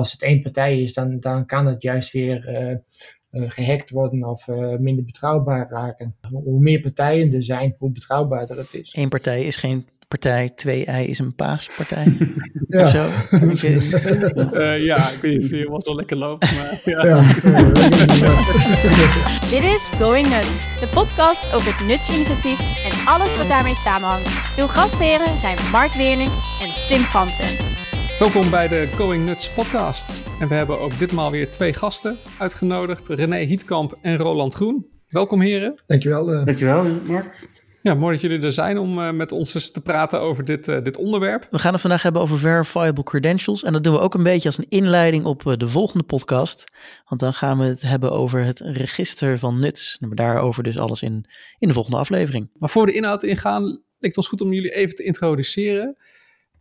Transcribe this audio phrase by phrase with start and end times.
[0.00, 2.80] als het één partij is, dan, dan kan het juist weer
[3.32, 4.46] gehackt worden of
[4.78, 6.16] minder betrouwbaar raken.
[6.30, 8.94] Hoe meer partijen er zijn, hoe betrouwbaarder het is.
[8.96, 12.16] Eén partij is geen partij 2i is een paaspartij.
[12.68, 12.86] ja.
[12.86, 13.06] Zo.
[13.32, 17.04] uh, ja, ik weet niet of het was wel lekker loopt, maar ja.
[17.04, 17.20] ja.
[19.54, 24.28] Dit is Going Nuts, de podcast over het Nuts-initiatief en alles wat daarmee samenhangt.
[24.58, 26.30] Uw gastheren zijn Mark Weerling
[26.60, 27.69] en Tim Fransen.
[28.20, 30.22] Welkom bij de Going Nuts podcast.
[30.40, 33.08] En we hebben ook ditmaal weer twee gasten uitgenodigd.
[33.08, 34.86] René Hietkamp en Roland Groen.
[35.08, 35.82] Welkom heren.
[35.86, 36.32] Dankjewel.
[36.32, 36.44] Uh...
[36.44, 37.48] Dankjewel Mark.
[37.82, 40.68] Ja, mooi dat jullie er zijn om uh, met ons eens te praten over dit,
[40.68, 41.46] uh, dit onderwerp.
[41.50, 43.62] We gaan het vandaag hebben over verifiable credentials.
[43.62, 46.64] En dat doen we ook een beetje als een inleiding op uh, de volgende podcast.
[47.08, 49.96] Want dan gaan we het hebben over het register van nuts.
[50.00, 51.24] En daarover dus alles in,
[51.58, 52.50] in de volgende aflevering.
[52.54, 55.96] Maar voor de inhoud ingaan, lijkt het ons goed om jullie even te introduceren.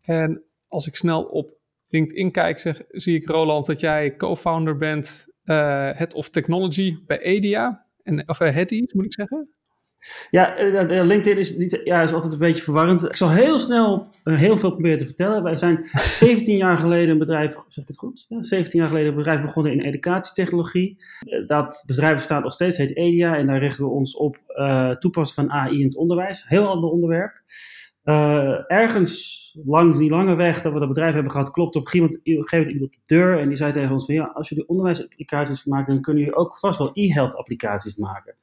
[0.02, 5.28] En als ik snel op LinkedIn kijk, zeg, zie ik Roland dat jij co-founder bent,
[5.44, 7.86] Head of Technology bij EDIA.
[8.03, 9.50] En, of Heady, moet ik zeggen.
[10.30, 13.06] Ja, eh, LinkedIn is, niet, ja, is altijd een beetje verwarrend.
[13.06, 15.44] Ik zal heel snel heel veel proberen te vertellen.
[15.44, 18.25] Wij zijn 17 jaar geleden een bedrijf, zeg ik het goed?
[18.28, 20.97] Ja, 17 jaar geleden een bedrijf begonnen in educatietechnologie.
[21.45, 23.38] Dat bedrijf bestaat nog steeds, heet EDIA.
[23.38, 26.44] En daar richten we ons op uh, toepassen van AI in het onderwijs.
[26.47, 27.42] Heel ander onderwerp.
[28.68, 32.12] Ergens langs die lange weg dat we dat bedrijf hebben gehad, klopt op een gegeven
[32.12, 35.66] moment iemand op de deur en die zei tegen ons van ja, als jullie onderwijsapplicaties
[35.66, 38.36] maken, dan kunnen jullie ook vast wel e-health applicaties maken.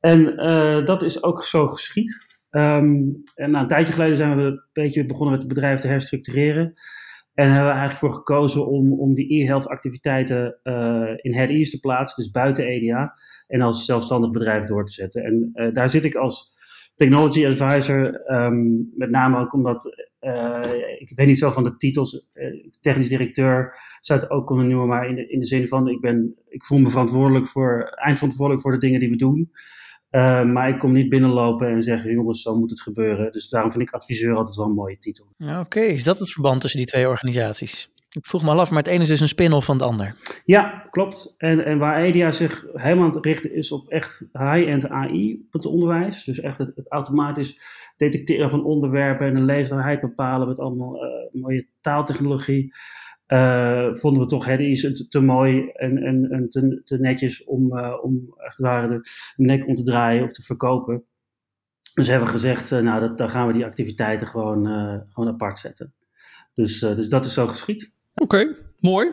[0.00, 2.38] En uh, dat is ook zo geschied.
[2.50, 6.72] Um, en een tijdje geleden zijn we een beetje begonnen met het bedrijf te herstructureren.
[7.34, 11.70] En hebben we eigenlijk voor gekozen om, om die e-health activiteiten uh, in head ease
[11.70, 13.14] te plaatsen, dus buiten EDA,
[13.46, 15.22] en als zelfstandig bedrijf door te zetten.
[15.22, 16.58] En daar zit ik als
[17.00, 19.84] technology advisor, um, met name ook omdat,
[20.98, 22.30] ik ben niet zo van de titels,
[22.80, 26.00] technisch directeur zou het ook kunnen noemen, maar in de, in de zin van, ik,
[26.00, 29.50] ben, ik voel me verantwoordelijk voor, eindverantwoordelijk voor de dingen die we doen.
[30.10, 33.32] Uh, maar ik kom niet binnenlopen en zeggen, jongens, zo moet het gebeuren.
[33.32, 35.26] Dus daarom vind ik adviseur altijd wel een mooie titel.
[35.58, 37.90] Oké, is dat het verband tussen die twee organisaties?
[38.10, 40.16] Ik vroeg me al af, maar het ene is dus een spin-off van het ander.
[40.44, 41.34] Ja, klopt.
[41.38, 46.24] En, en waar EDIA zich helemaal richten is op echt high-end AI op het onderwijs.
[46.24, 47.60] Dus echt het, automatisch
[47.96, 52.74] detecteren van onderwerpen en een leesbaarheid bepalen met allemaal uh, mooie taaltechnologie.
[53.28, 57.44] Uh, vonden we toch hè, is te, te mooi en, en, en te, te netjes
[57.44, 61.04] om, uh, om echt ware de nek om te draaien of te verkopen.
[61.94, 64.66] Dus hebben we gezegd, nou, dat, dan gaan we die activiteiten gewoon,
[65.08, 65.94] gewoon apart zetten.
[66.54, 67.92] Dus, dus dat is zo geschied.
[68.20, 69.08] Oké, mooi.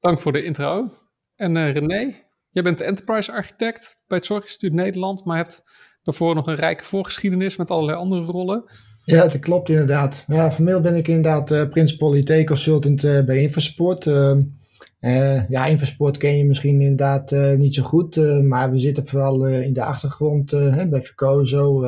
[0.00, 0.92] Dank voor de intro.
[1.34, 2.14] En René,
[2.50, 5.62] jij bent enterprise architect bij het Zorginstituut Nederland, maar hebt
[6.02, 8.64] daarvoor nog een rijke voorgeschiedenis met allerlei andere rollen.
[9.04, 10.24] Ja, dat klopt inderdaad.
[10.26, 14.06] Ja, formeel ben ik inderdaad uh, Principal IT Consultant uh, bij Infosport.
[14.06, 19.72] Uh, ja, Infosport ken je misschien inderdaad niet zo goed, maar we zitten vooral in
[19.72, 21.80] de achtergrond hè, bij Vercozo,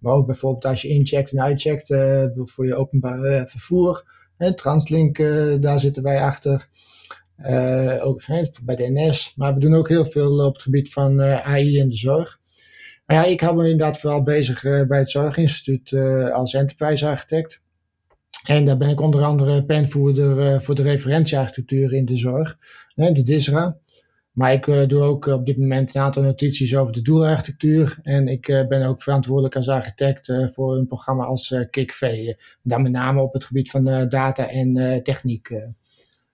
[0.00, 1.86] maar ook bijvoorbeeld als je incheckt en uitcheckt
[2.34, 4.04] voor je openbaar vervoer.
[4.50, 5.16] Translink,
[5.60, 6.68] daar zitten wij achter.
[8.00, 8.22] ook
[8.62, 11.88] bij de NS, maar we doen ook heel veel op het gebied van AI en
[11.88, 12.40] de zorg.
[13.06, 15.92] Nou ja, ik hou me inderdaad vooral bezig bij het Zorginstituut
[16.32, 17.60] als enterprise architect.
[18.46, 22.58] En daar ben ik onder andere penvoerder voor de referentiearchitectuur in de zorg,
[22.94, 23.76] de DISRA.
[24.32, 27.98] Maar ik doe ook op dit moment een aantal notities over de doelarchitectuur.
[28.02, 32.32] En ik ben ook verantwoordelijk als architect voor een programma als KIKV.
[32.62, 35.48] dan met name op het gebied van data en techniek.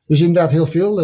[0.06, 1.00] Dus inderdaad heel veel.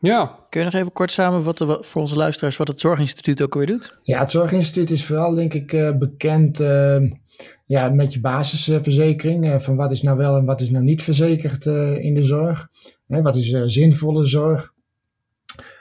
[0.00, 0.38] Ja.
[0.50, 3.98] Kun je nog even kort samenvatten voor onze luisteraars wat het Zorginstituut ook weer doet?
[4.02, 7.10] Ja, het Zorginstituut is vooral denk ik uh, bekend uh,
[7.66, 9.46] ja, met je basisverzekering.
[9.46, 11.66] Uh, van wat is nou wel en wat is nou niet verzekerd
[12.00, 12.68] in de zorg.
[13.06, 14.72] wat is zinvolle zorg.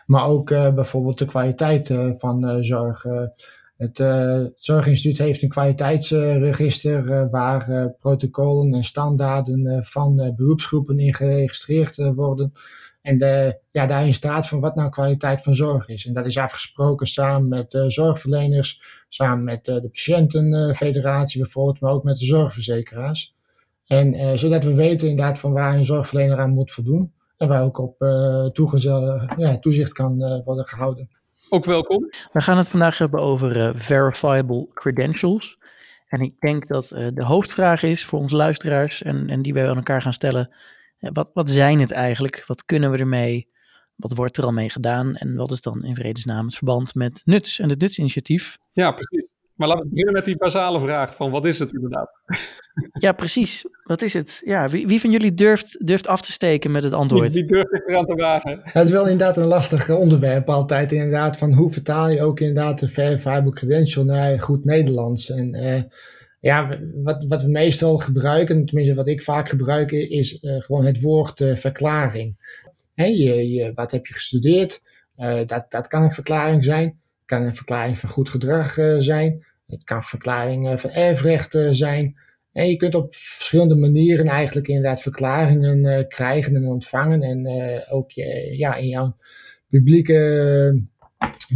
[0.08, 3.04] Maar ook bijvoorbeeld de kwaliteit van zorg.
[3.78, 3.98] Het,
[4.58, 12.54] Zorginstituut heeft een kwaliteitsregister waar protocollen en standaarden van beroepsgroepen in geregistreerd worden.
[13.08, 13.18] En
[13.72, 16.06] ja, daarin staat van wat nou kwaliteit van zorg is.
[16.06, 22.04] En dat is afgesproken samen met zorgverleners, samen met eh, de patiëntenfederatie bijvoorbeeld, maar ook
[22.04, 23.36] met de zorgverzekeraars.
[23.86, 27.14] En zodat we weten inderdaad van waar een zorgverlener aan moet voldoen.
[27.38, 28.48] En waar ook op uh,
[29.38, 31.10] ja, toezicht kan uh, worden gehouden.
[31.50, 32.10] Ook welkom.
[32.32, 35.58] We gaan het vandaag hebben over verifiable credentials.
[36.08, 39.76] En ik denk dat de hoofdvraag is voor onze luisteraars en, en die wij aan
[39.76, 40.56] elkaar gaan stellen
[41.00, 42.44] wat, wat zijn het eigenlijk?
[42.48, 43.50] Wat kunnen we ermee?
[43.96, 45.16] Wat wordt er al mee gedaan?
[45.16, 48.58] En wat is dan in vredesnaam het verband met NUTS en het NUTS-initiatief?
[48.72, 49.27] Ja, precies.
[49.58, 52.20] Maar laten we beginnen met die basale vraag van wat is het inderdaad?
[53.00, 53.66] Ja, precies.
[53.84, 54.42] Wat is het?
[54.44, 57.34] Ja, wie, wie van jullie durft, durft af te steken met het antwoord?
[57.34, 58.60] Wie, wie durft zich eraan te wagen?
[58.64, 60.92] Het is wel inderdaad een lastig onderwerp altijd.
[60.92, 65.30] Inderdaad, van hoe vertaal je ook inderdaad de verifiable credential naar goed Nederlands.
[65.30, 65.82] En uh,
[66.40, 71.02] ja, wat, wat we meestal gebruiken, tenminste wat ik vaak gebruik, is uh, gewoon het
[71.02, 72.36] woord uh, verklaring.
[72.94, 74.82] Hè, je, je, wat heb je gestudeerd?
[75.46, 76.84] dat, dat kan een verklaring zijn.
[76.84, 79.46] Het kan een verklaring van goed gedrag zijn.
[79.68, 82.16] Het kan verklaringen van erfrecht zijn.
[82.52, 87.22] En je kunt op verschillende manieren eigenlijk inderdaad verklaringen uh, krijgen en ontvangen.
[87.22, 88.12] En uh, ook
[88.52, 89.16] ja, in jouw
[89.70, 90.86] publieke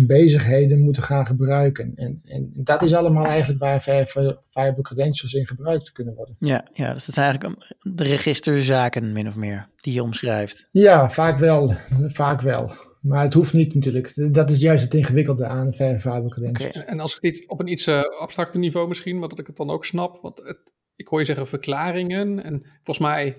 [0.08, 1.94] bezigheden moeten gaan gebruiken.
[1.96, 6.36] En, en dat is allemaal eigenlijk waar Viable Credentials in gebruikt kunnen worden.
[6.40, 10.68] Ja, ja dus dat zijn eigenlijk de registerzaken min of meer die je omschrijft.
[10.72, 11.76] Ja, vaak wel.
[12.08, 12.72] Vaak wel.
[13.02, 14.34] Maar het hoeft niet natuurlijk.
[14.34, 16.76] Dat is juist het ingewikkelde aan verifiable credentials.
[16.76, 16.88] Okay.
[16.88, 19.56] En als ik dit op een iets uh, abstracter niveau misschien, maar dat ik het
[19.56, 20.22] dan ook snap.
[20.22, 22.44] Want het, ik hoor je zeggen verklaringen.
[22.44, 23.38] En volgens mij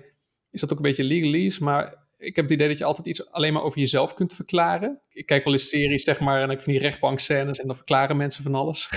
[0.49, 1.63] is dat ook een beetje legalese.
[1.63, 5.01] Maar ik heb het idee dat je altijd iets alleen maar over jezelf kunt verklaren.
[5.09, 8.17] Ik kijk wel eens series, zeg maar, en ik van die rechtbankscènes en dan verklaren
[8.17, 8.89] mensen van alles.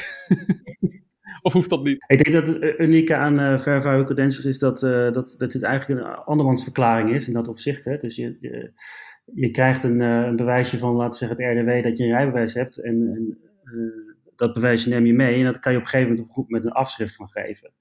[1.42, 2.04] of hoeft dat niet?
[2.06, 5.62] Ik denk dat het unieke aan uh, verifiable credentials is dat, uh, dat, dat het
[5.62, 7.84] eigenlijk een andermans verklaring is in dat opzicht.
[7.84, 7.96] Hè?
[7.96, 8.72] Dus je, je,
[9.34, 12.12] je krijgt een, uh, een, bewijsje van, laten we zeggen, het RDW dat je een
[12.12, 12.76] rijbewijs hebt.
[12.76, 13.38] En, en
[14.36, 16.64] dat bewijsje neem je mee en dat kan je op een gegeven moment op met
[16.64, 17.72] een afschrift van geven.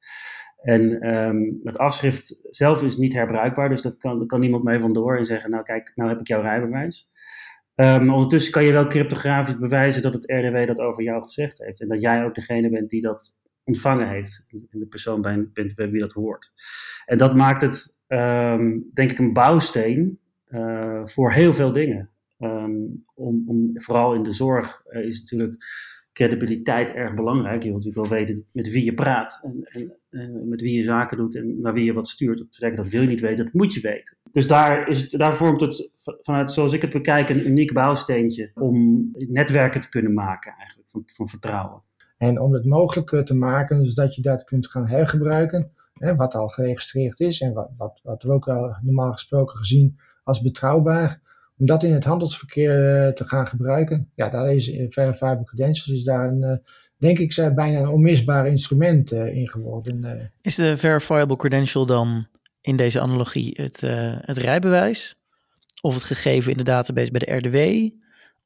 [0.61, 5.17] En um, het afschrift zelf is niet herbruikbaar, dus dat kan, kan niemand mee vandoor
[5.17, 7.09] en zeggen, nou kijk, nou heb ik jouw rijbewijs.
[7.75, 11.81] Um, ondertussen kan je wel cryptografisch bewijzen dat het RDW dat over jou gezegd heeft.
[11.81, 14.45] En dat jij ook degene bent die dat ontvangen heeft.
[14.49, 16.51] En de persoon bent bij, wie dat hoort.
[17.05, 20.19] En dat maakt het, um, denk ik, een bouwsteen
[21.03, 22.09] voor heel veel dingen.
[22.39, 25.57] Um, om, om, vooral in de zorg uh, is natuurlijk
[26.11, 27.63] credibiliteit erg belangrijk.
[27.63, 30.83] Je wilt natuurlijk wel weten met wie je praat en, en uh, met wie je
[30.83, 32.41] zaken doet en naar wie je wat stuurt.
[32.41, 34.17] Of te zeggen dat wil je niet weten, dat moet je weten.
[34.31, 38.51] Dus daar, is het, daar vormt het vanuit, zoals ik het bekijk, een uniek bouwsteentje
[38.53, 41.81] om netwerken te kunnen maken eigenlijk van, van vertrouwen.
[42.17, 46.33] En om het mogelijk te maken, dus dat je dat kunt gaan hergebruiken, hè, wat
[46.33, 51.21] al geregistreerd is en wat, wat, wat we ook al normaal gesproken gezien als betrouwbaar,
[51.57, 52.71] om dat in het handelsverkeer
[53.13, 56.61] te gaan gebruiken, ja, daar is Verifiable Credentials is daar een,
[56.97, 60.31] denk ik, bijna een onmisbaar instrument in geworden.
[60.41, 62.27] Is de Verifiable Credential dan
[62.61, 63.81] in deze analogie het,
[64.21, 65.15] het rijbewijs?
[65.81, 67.89] Of het gegeven in de database bij de RDW?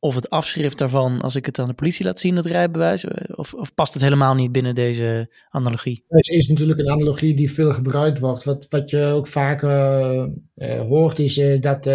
[0.01, 3.05] Of het afschrift daarvan als ik het aan de politie laat zien, dat rijbewijs?
[3.35, 6.03] Of, of past het helemaal niet binnen deze analogie?
[6.07, 8.43] Het is natuurlijk een analogie die veel gebruikt wordt.
[8.43, 10.25] Wat, wat je ook vaak uh,
[10.55, 11.85] uh, hoort is dat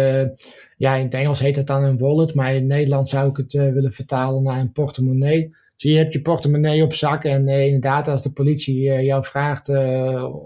[0.77, 3.37] ja, in het Engels heet het dan een wallet, maar in het Nederlands zou ik
[3.37, 5.49] het willen vertalen naar een portemonnee.
[5.75, 9.67] Dus je hebt je portemonnee op zak en inderdaad, als de politie jou vraagt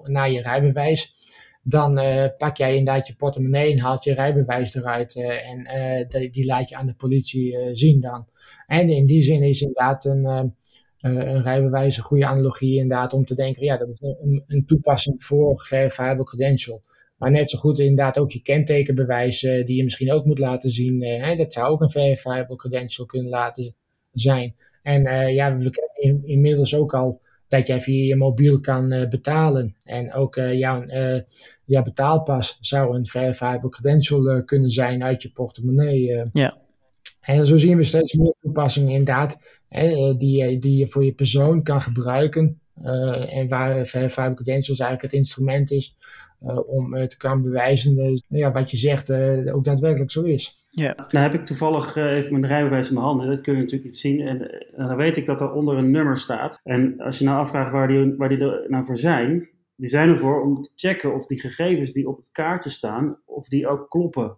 [0.01, 1.13] naar je rijbewijs,
[1.61, 2.01] dan
[2.38, 5.67] pak jij inderdaad je portemonnee en haalt je rijbewijs eruit en
[6.09, 8.27] die, die, laat je aan de politie zien dan.
[8.65, 10.53] En in die zin is inderdaad een,
[11.00, 15.23] een rijbewijs een goede analogie inderdaad om te denken, ja, dat is een, een toepassing
[15.23, 16.83] voor verifiable credential.
[17.17, 21.03] Maar net zo goed inderdaad ook je kentekenbewijs die je misschien ook moet laten zien.
[21.03, 23.75] Hè, dat zou ook een verifiable credential kunnen laten
[24.11, 24.56] zijn.
[24.81, 29.75] En ja, we kennen in, inmiddels ook al dat jij via je mobiel kan betalen.
[29.84, 30.86] En ook jouw,
[31.66, 36.24] jouw betaalpas zou een verifiable credential kunnen zijn uit je portemonnee.
[36.34, 36.57] Ja.
[37.22, 41.64] En zo zien we steeds meer toepassingen inderdaad, hè, die, die je voor je persoon
[41.64, 42.59] kan gebruiken.
[43.30, 45.95] en waar verifiable credentials eigenlijk het instrument is
[46.42, 49.12] uh, om te kunnen bewijzen uh, ja, wat je zegt
[49.52, 50.58] ook daadwerkelijk zo is.
[50.80, 53.28] Ja, nou heb ik toevallig even mijn rijbewijs in mijn handen.
[53.28, 54.28] Dat kun je natuurlijk niet zien.
[54.28, 56.59] En, dan weet ik dat er onder een nummer staat.
[56.64, 60.09] En als je nou afvraagt waar die, waar die er nou voor zijn, die zijn
[60.09, 63.90] ervoor om te checken of die gegevens die op het kaartje staan, of die ook
[63.90, 64.38] kloppen.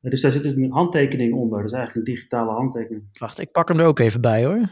[0.00, 1.58] Dus daar zit dus een handtekening onder.
[1.58, 3.08] Dat is eigenlijk een digitale handtekening.
[3.12, 4.68] Wacht, ik pak hem er ook even bij hoor.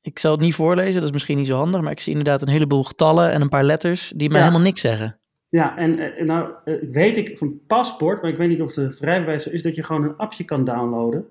[0.00, 2.42] Ik zal het niet voorlezen, dat is misschien niet zo handig, maar ik zie inderdaad
[2.42, 4.44] een heleboel getallen en een paar letters die mij ja.
[4.44, 5.20] helemaal niks zeggen.
[5.50, 8.92] Ja, en uh, nou uh, weet ik van paspoort, maar ik weet niet of de
[8.92, 11.26] vrijbewijs is, dat je gewoon een appje kan downloaden.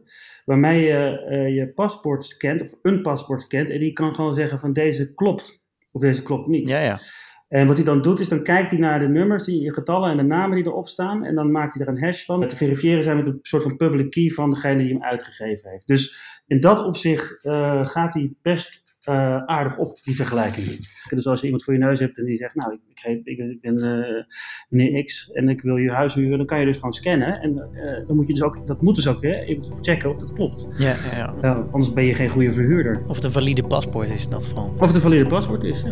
[0.45, 4.59] Waarmee je uh, je paspoort scant, of een paspoort scant, en die kan gewoon zeggen
[4.59, 6.67] van deze klopt, of deze klopt niet.
[6.67, 6.99] Ja, ja.
[7.47, 10.17] En wat hij dan doet, is dan kijkt hij naar de nummers, die getallen en
[10.17, 11.25] de namen die erop staan.
[11.25, 12.47] En dan maakt hij er een hash van.
[12.47, 15.87] Te verifiëren zijn met een soort van public key van degene die hem uitgegeven heeft.
[15.87, 17.39] Dus in dat opzicht
[17.81, 20.65] gaat hij best eh, aardig op, die vergelijking.
[21.09, 22.79] Dus als je iemand voor je neus hebt en die zegt, nou, ik,
[23.23, 24.23] ik, ik ben uh,
[24.69, 27.39] meneer X en ik wil je huis huren, dan kan je dus gewoon scannen.
[27.41, 30.17] En uh, dan moet je dus ook, dat moet dus ook hè, even checken of
[30.17, 30.67] dat klopt.
[30.77, 31.53] Ja, ja, ja.
[31.53, 33.05] anders ben je geen goede verhuurder.
[33.07, 34.73] Of het een valide paspoort is in dat geval.
[34.79, 35.91] Of het een valide paspoort is, ja.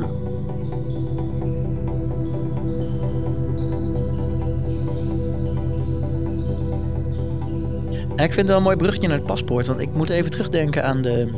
[8.23, 9.67] ik vind het wel een mooi brugje naar het paspoort.
[9.67, 11.29] Want ik moet even terugdenken aan de,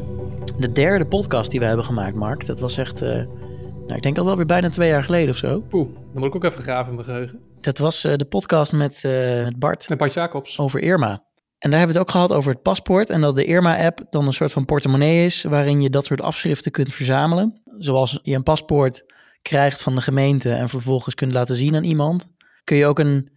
[0.56, 2.46] de derde podcast die we hebben gemaakt, Mark.
[2.46, 5.38] Dat was echt, uh, nou, ik denk al wel weer bijna twee jaar geleden of
[5.38, 5.60] zo.
[5.60, 7.40] Poeh, dan moet ik ook even graven in mijn geheugen.
[7.62, 9.90] Dat was uh, de podcast met, uh, met Bart.
[9.90, 10.60] Met Bart Jacobs.
[10.60, 11.26] Over Irma.
[11.58, 13.10] En daar hebben we het ook gehad over het paspoort.
[13.10, 15.44] En dat de Irma-app dan een soort van portemonnee is.
[15.44, 17.62] waarin je dat soort afschriften kunt verzamelen.
[17.78, 20.52] Zoals je een paspoort krijgt van de gemeente.
[20.52, 22.28] en vervolgens kunt laten zien aan iemand.
[22.64, 23.30] kun je ook een,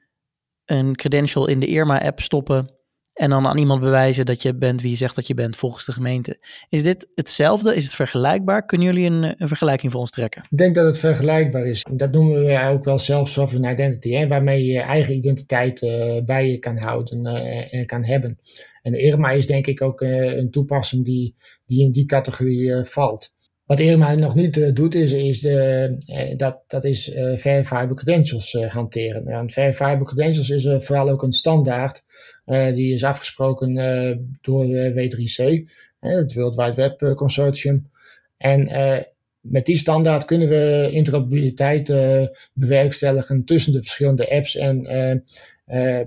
[0.65, 2.80] een credential in de Irma-app stoppen
[3.21, 5.85] en dan aan iemand bewijzen dat je bent wie je zegt dat je bent volgens
[5.85, 6.39] de gemeente.
[6.69, 7.77] Is dit hetzelfde?
[7.77, 8.67] Is het vergelijkbaar?
[8.67, 10.43] Kunnen jullie een, vergelijking voor ons trekken?
[10.51, 11.87] Ik denk dat het vergelijkbaar is.
[11.93, 16.51] Dat noemen we ook wel self-sovereign identity, hè, waarmee je je eigen identiteit uh, bij
[16.51, 18.39] je kan houden uh, en kan hebben.
[18.83, 21.35] En IRMA is denk ik ook uh, een toepassing die,
[21.67, 23.33] die in die categorie valt.
[23.71, 27.95] Wat Irma nog niet uh, doet, is, is de, uh, dat, dat is uh, verifiable
[27.95, 29.27] credentials hanteren.
[29.27, 32.03] En verifiable credentials is vooral ook een standaard
[32.45, 33.75] die is afgesproken
[34.41, 37.91] door W3C, het World Wide Web Consortium.
[38.37, 38.69] En
[39.41, 41.93] met die standaard kunnen we interoperabiliteit
[42.53, 44.87] bewerkstelligen tussen de verschillende apps en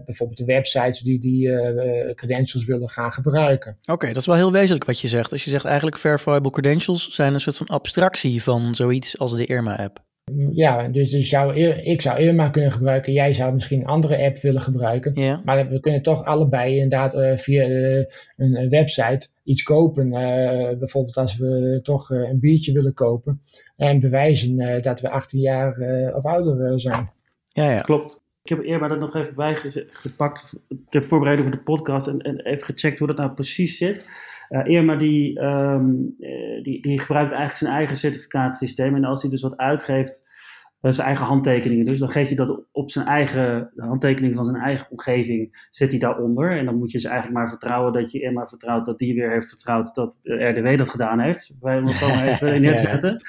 [0.05, 3.77] bijvoorbeeld de websites die die uh, credentials willen gaan gebruiken.
[3.91, 5.31] Oké, dat is wel heel wezenlijk wat je zegt.
[5.31, 9.45] Als je zegt eigenlijk verifiable credentials zijn een soort van abstractie van zoiets als de
[9.45, 10.03] Irma-app.
[10.51, 14.37] Ja, dus, dus zou, ik zou Irma kunnen gebruiken, jij zou misschien een andere app
[14.37, 15.21] willen gebruiken.
[15.21, 15.41] Ja.
[15.45, 18.03] Maar we kunnen toch allebei inderdaad uh, via uh,
[18.35, 20.07] een website iets kopen.
[20.07, 23.41] Uh, bijvoorbeeld als we toch een biertje willen kopen.
[23.75, 25.77] En bewijzen dat we 18 jaar
[26.15, 27.09] of ouder zijn.
[27.47, 27.81] Ja, ja.
[27.81, 28.21] Klopt.
[28.43, 30.53] Ik heb eerder dat nog even bijgepakt
[30.89, 34.09] ter voorbereiding voor de podcast en, en, even gecheckt hoe dat nou precies zit.
[34.49, 36.15] Uh, Irma die, um,
[36.63, 40.42] die, die gebruikt eigenlijk zijn eigen certificaatsysteem en als hij dus wat uitgeeft eh,
[40.91, 41.85] zijn eigen handtekeningen.
[41.85, 45.99] Dus dan geeft hij dat op zijn eigen handtekening van zijn eigen omgeving, zet hij
[45.99, 46.57] daaronder.
[46.57, 49.31] En dan moet je ze eigenlijk maar vertrouwen dat je Irma vertrouwt dat die weer
[49.31, 51.55] heeft vertrouwd dat de RDW dat gedaan heeft.
[51.59, 53.21] Wij het zo maar even neerzetten.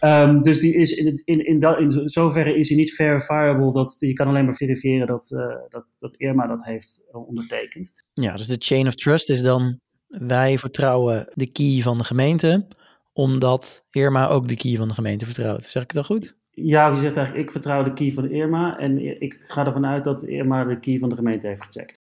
[0.00, 0.28] ja.
[0.28, 3.96] um, dus die is in, in, in, in, in zoverre is hij niet verifiable dat
[3.98, 8.04] je kan alleen maar verifiëren dat, uh, dat, dat Irma dat heeft ondertekend.
[8.12, 12.66] Ja, dus de chain of trust is dan wij vertrouwen de key van de gemeente,
[13.12, 15.64] omdat Irma ook de key van de gemeente vertrouwt.
[15.64, 16.36] Zeg ik dat goed?
[16.54, 20.04] Ja, die zegt eigenlijk, ik vertrouw de key van Irma en ik ga ervan uit
[20.04, 22.00] dat Irma de key van de gemeente heeft gecheckt.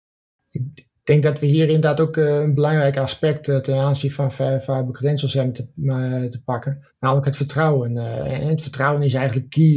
[0.48, 5.34] Ik denk dat we hier inderdaad ook een belangrijk aspect ten aanzien van verifiable credentials
[5.34, 5.54] hebben
[6.30, 6.86] te, pakken.
[7.00, 7.96] Namelijk het vertrouwen.
[7.96, 9.74] En het vertrouwen is eigenlijk key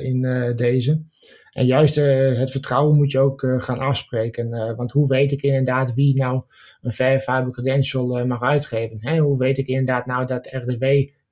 [0.00, 0.20] in
[0.56, 1.02] deze.
[1.50, 4.76] En juist het vertrouwen moet je ook gaan afspreken.
[4.76, 6.42] want hoe weet ik inderdaad wie nou
[6.82, 9.18] een verifiable credential mag uitgeven?
[9.18, 10.84] Hoe weet ik inderdaad nou dat RDW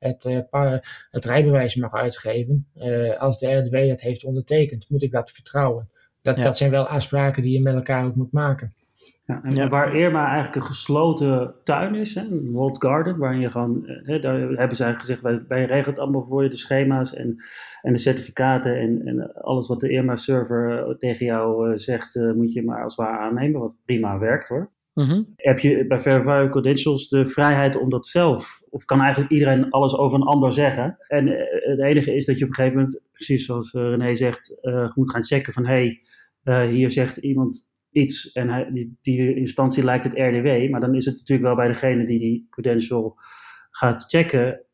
[0.09, 0.77] het, uh,
[1.11, 2.67] het rijbewijs mag uitgeven.
[2.77, 5.89] Uh, als de RDW het heeft ondertekend, moet ik dat vertrouwen.
[6.23, 6.45] Dat, ja.
[6.45, 8.75] dat zijn wel afspraken die je met elkaar ook moet maken.
[9.27, 9.69] Ja, en ja.
[9.69, 14.19] waar Irma eigenlijk een gesloten tuin is, hè, een walled garden, waarin je gewoon, hè,
[14.19, 17.37] daar hebben ze eigenlijk gezegd, wij, wij regelen het allemaal voor je, de schema's en,
[17.83, 22.53] en de certificaten en, en alles wat de Irma-server tegen jou uh, zegt, uh, moet
[22.53, 24.71] je maar als waar aannemen, wat prima werkt hoor.
[24.95, 25.33] -hmm.
[25.37, 29.97] Heb je bij Verifiable Credentials de vrijheid om dat zelf, of kan eigenlijk iedereen alles
[29.97, 30.97] over een ander zeggen?
[31.09, 34.55] En uh, het enige is dat je op een gegeven moment, precies zoals René zegt,
[34.95, 36.01] moet gaan checken van hé,
[36.43, 40.95] hey, hier zegt iemand iets en hij, die, die instantie lijkt het RDW, maar dan
[40.95, 43.17] is het natuurlijk wel bij degene die die credential
[43.71, 44.65] gaat checken,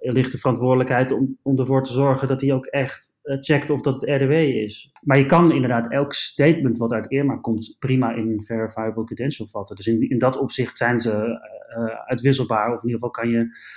[0.00, 3.94] ligt de verantwoordelijkheid om, ervoor te zorgen dat hij ook echt uh, checkt of dat
[3.94, 4.92] het RDW is.
[5.00, 9.76] Maar je kan inderdaad elk statement wat uit Irma komt prima in verifiable credential vatten.
[9.76, 13.72] Dus in, in dat opzicht zijn ze uh, uitwisselbaar, of in ieder geval kan je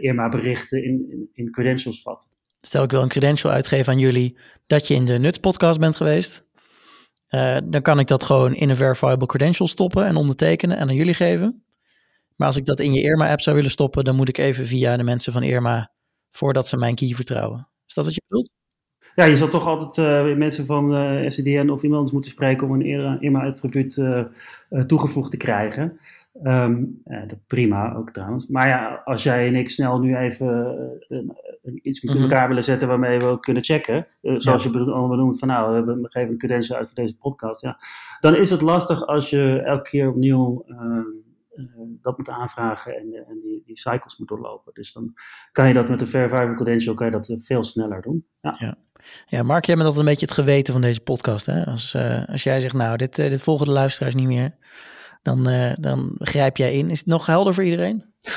[0.00, 2.28] Irma berichten in, in, credentials vatten.
[2.60, 5.96] Stel ik wil een credential uitgeven aan jullie dat je in de Nuts podcast bent
[5.96, 6.46] geweest.
[7.64, 11.14] Dan kan ik dat gewoon in een verifiable credential stoppen en ondertekenen en aan jullie
[11.14, 11.62] geven.
[12.38, 14.96] Maar als ik dat in je Irma-app zou willen stoppen, dan moet ik even via
[14.96, 15.92] de mensen van Irma,
[16.30, 17.68] voordat ze mijn key vertrouwen.
[17.86, 18.52] Is dat wat je bedoelt?
[19.14, 22.66] Ja, je zal toch altijd uh, mensen van uh, SCDN of iemand anders moeten spreken
[22.66, 24.24] om een Irma-attribuut uh,
[24.84, 25.98] toegevoegd te krijgen.
[26.42, 27.02] Um,
[27.46, 28.46] prima ook trouwens.
[28.46, 30.76] Maar ja, als jij en ik snel nu even
[31.82, 34.06] iets met elkaar willen zetten waarmee we ook kunnen checken.
[34.20, 34.70] zoals ja.
[34.70, 37.60] je allemaal benoemt van nou, we geven een credential uit voor deze podcast.
[37.60, 37.78] Ja.
[38.20, 40.64] Dan is het lastig als je elke keer opnieuw
[42.00, 44.74] dat moet aanvragen en, en die, die, cycles moet doorlopen.
[44.74, 45.14] Dus dan
[45.52, 48.26] kan je dat met de Verifiable Credential kan je dat veel sneller doen.
[48.40, 48.54] Ja.
[48.58, 48.76] Ja.
[49.26, 51.46] Ja, Mark, jij bent altijd een beetje het geweten van deze podcast.
[51.46, 51.64] Hè?
[51.64, 51.96] Als,
[52.26, 54.54] als jij zegt, nou, dit, dit volgen de luisteraars niet meer,
[55.22, 55.42] dan,
[55.80, 56.90] dan grijp jij in.
[56.90, 58.04] Is het nog helder voor iedereen?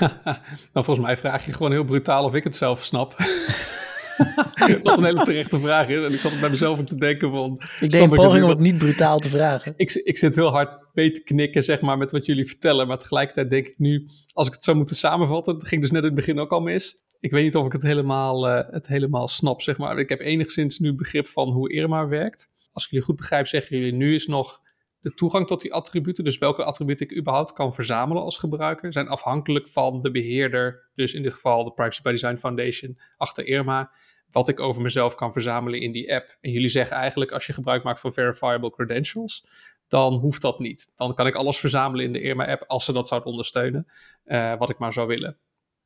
[0.74, 3.16] nou, volgens mij vraag je gewoon heel brutaal of ik het zelf snap.
[4.84, 6.04] Wat een hele terechte vraag is.
[6.04, 7.62] En ik zat bij mezelf ook te denken van...
[7.80, 9.74] Ik deed een poging om het niet brutaal te vragen.
[9.78, 12.88] Ik, ik zit heel hard mee te knikken, zeg maar, met wat jullie vertellen.
[12.88, 15.60] Maar tegelijkertijd denk ik nu, als ik het zou moeten samenvatten...
[15.60, 17.04] Dat ging dus net in het begin ook al mis.
[17.20, 20.00] Ik weet niet of ik het helemaal, uh, het helemaal snap, zeg maar.
[20.00, 22.50] Ik heb enigszins nu begrip van hoe Irma werkt.
[22.72, 24.61] Als ik jullie goed begrijp, zeggen jullie nu is nog
[25.02, 29.08] de toegang tot die attributen, dus welke attributen ik überhaupt kan verzamelen als gebruiker, zijn
[29.08, 33.92] afhankelijk van de beheerder, dus in dit geval de Privacy by Design Foundation achter Irma,
[34.30, 36.38] wat ik over mezelf kan verzamelen in die app.
[36.42, 39.48] En jullie zeggen eigenlijk, als je gebruik maakt van verifiable credentials,
[39.88, 40.92] dan hoeft dat niet.
[40.96, 43.88] Dan kan ik alles verzamelen in de Irma-app als ze dat zouden ondersteunen,
[44.26, 45.38] uh, wat ik maar zou willen.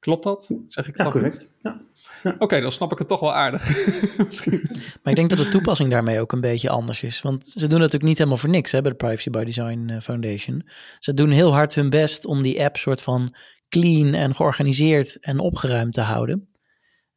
[0.05, 0.55] Klopt dat?
[0.67, 1.51] Zeg ik ja, dat correct.
[1.63, 1.79] Ja.
[2.23, 2.35] Ja.
[2.39, 3.67] Oké, dan snap ik het toch wel aardig.
[5.01, 7.21] maar ik denk dat de toepassing daarmee ook een beetje anders is.
[7.21, 9.99] Want ze doen het natuurlijk niet helemaal voor niks hè, bij de Privacy by Design
[10.01, 10.67] Foundation.
[10.99, 13.35] Ze doen heel hard hun best om die app soort van
[13.69, 16.49] clean en georganiseerd en opgeruimd te houden.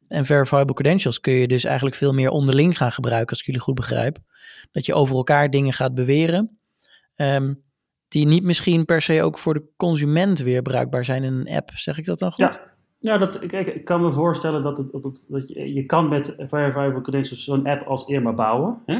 [0.07, 3.61] En verifiable credentials kun je dus eigenlijk veel meer onderling gaan gebruiken, als ik jullie
[3.61, 4.17] goed begrijp.
[4.71, 6.59] Dat je over elkaar dingen gaat beweren.
[7.15, 7.63] Um,
[8.07, 11.71] die niet misschien per se ook voor de consument weer bruikbaar zijn in een app.
[11.75, 12.53] Zeg ik dat dan goed?
[12.53, 12.77] Ja.
[12.99, 16.35] Ja, dat, kijk, ik kan me voorstellen dat, het, dat, dat je, je kan met
[16.37, 18.81] Verifiable Credentials zo'n app als Irma bouwen.
[18.85, 18.97] Hè?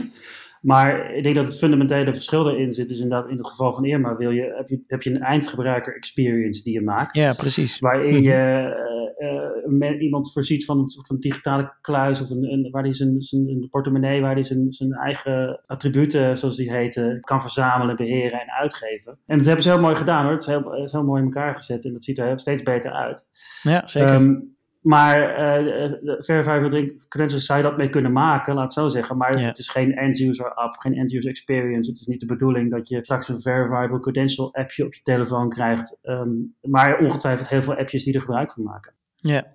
[0.62, 3.86] Maar ik denk dat het fundamentele verschil erin zit, is inderdaad in het geval van
[3.86, 7.16] Irma wil je, heb, je, heb je een eindgebruiker experience die je maakt.
[7.16, 7.80] Ja, precies.
[7.80, 8.74] Waarin je
[9.20, 12.94] uh, uh, iemand voorziet van een soort van digitale kluis of een, een waar hij
[12.94, 18.40] zijn, zijn portemonnee, waar hij zijn, zijn eigen attributen, zoals die heten, kan verzamelen, beheren
[18.40, 19.20] en uitgeven.
[19.26, 20.32] En dat hebben ze heel mooi gedaan hoor.
[20.32, 22.92] Het is heel, is heel mooi in elkaar gezet en dat ziet er steeds beter
[22.92, 23.26] uit.
[23.62, 24.14] Ja, zeker.
[24.14, 25.18] Um, maar
[25.60, 29.18] uh, Verifiable Credentials zou je dat mee kunnen maken, laat het zo zeggen.
[29.18, 31.90] Maar het is geen end-user app, geen end-user experience.
[31.90, 35.50] Het is niet de bedoeling dat je straks een Verifiable Credential appje op je telefoon
[35.50, 35.98] krijgt.
[36.02, 36.30] Ehm,
[36.62, 38.94] maar ongetwijfeld heel veel appjes die er gebruik van maken.
[39.16, 39.48] Ja,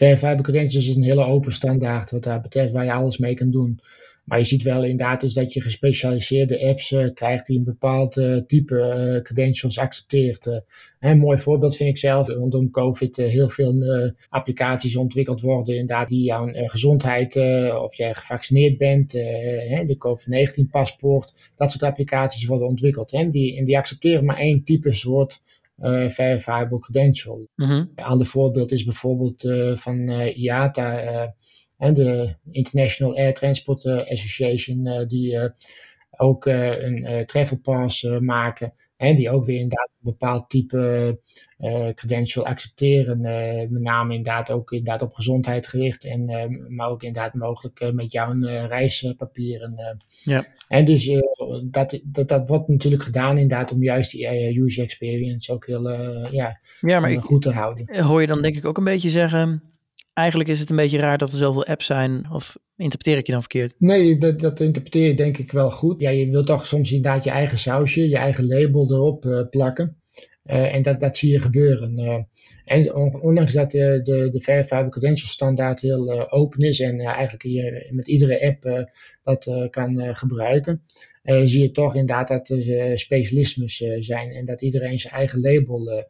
[0.00, 3.50] Verifiable Credentials is een hele open standaard wat dat betreft, waar je alles mee kan
[3.50, 3.80] doen.
[4.30, 8.16] Maar je ziet wel inderdaad is dat je gespecialiseerde apps uh, krijgt die een bepaald
[8.16, 10.62] uh, type uh, credentials accepteert.
[11.00, 13.74] een mooi voorbeeld vind ik zelf, rondom COVID heel veel
[14.28, 17.36] applicaties ontwikkeld worden inderdaad die jouw gezondheid,
[17.82, 23.12] of jij gevaccineerd bent, de COVID-19 paspoort, dat soort applicaties worden ontwikkeld.
[23.12, 25.40] En die, en die accepteren maar één type soort
[25.82, 27.48] uh, verifiable credential.
[27.56, 27.72] Mhm.
[27.72, 31.34] Een ander voorbeeld is bijvoorbeeld uh, van uh, IATA
[31.80, 35.52] en de International Air Transport Association, die
[36.10, 38.72] ook een travel pass maken.
[38.96, 41.20] En die ook weer inderdaad een bepaald type
[41.94, 43.20] credential accepteren.
[43.70, 46.04] met name inderdaad ook inderdaad op gezondheid gericht.
[46.04, 46.24] En,
[46.68, 48.32] maar ook inderdaad mogelijk met jouw
[48.66, 50.02] reispapieren.
[50.22, 50.46] Ja.
[50.68, 51.20] En dus
[51.64, 55.90] dat, dat, dat wordt natuurlijk gedaan inderdaad om juist die user experience ook heel
[56.30, 58.02] ja, ja, maar ik, goed te houden.
[58.04, 59.69] hoor je dan denk ik ook een beetje zeggen,
[60.20, 63.32] eigenlijk is het een beetje raar dat er zoveel apps zijn, of interpreteer ik je
[63.32, 63.74] dan verkeerd?
[63.78, 66.00] Nee, dat, dat interpreteer je denk ik wel goed.
[66.00, 69.96] Ja, je wilt toch soms inderdaad je eigen sausje, je eigen label erop plakken.
[70.42, 72.26] en dat, dat zie je gebeuren.
[72.64, 77.88] En ondanks dat de, de, de Verifiable Credential standaard heel open is en eigenlijk je
[77.90, 78.88] met iedere app
[79.22, 80.82] dat kan gebruiken,
[81.22, 86.06] zie je toch inderdaad dat er specialismes zijn en dat iedereen zijn eigen label.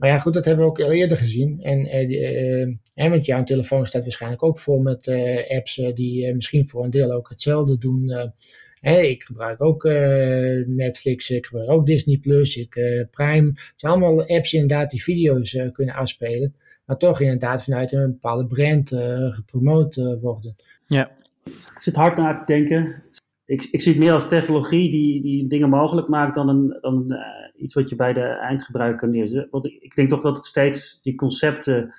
[0.00, 1.60] Maar ja, goed, dat hebben we ook al eerder gezien.
[1.60, 1.86] En,
[2.94, 5.08] en met jouw telefoon staat waarschijnlijk ook vol met
[5.48, 8.32] apps die misschien voor een deel ook hetzelfde doen.
[8.80, 13.46] Hey, ik gebruik ook uh, Netflix, ik gebruik ook Disney Plus, ik, uh, Prime.
[13.46, 16.54] Het zijn allemaal apps inderdaad die video's uh, kunnen afspelen.
[16.84, 18.88] Maar toch inderdaad vanuit een bepaalde brand
[19.34, 20.56] gepromoot worden.
[20.86, 21.10] Ja.
[21.44, 23.02] Ik zit hard na te denken.
[23.50, 27.14] Ik, ik zie het meer als technologie die, die dingen mogelijk maakt dan, een, dan
[27.56, 29.50] iets wat je bij de eindgebruiker neerzet.
[29.50, 31.94] Want ik, denk toch dat het steeds die concepten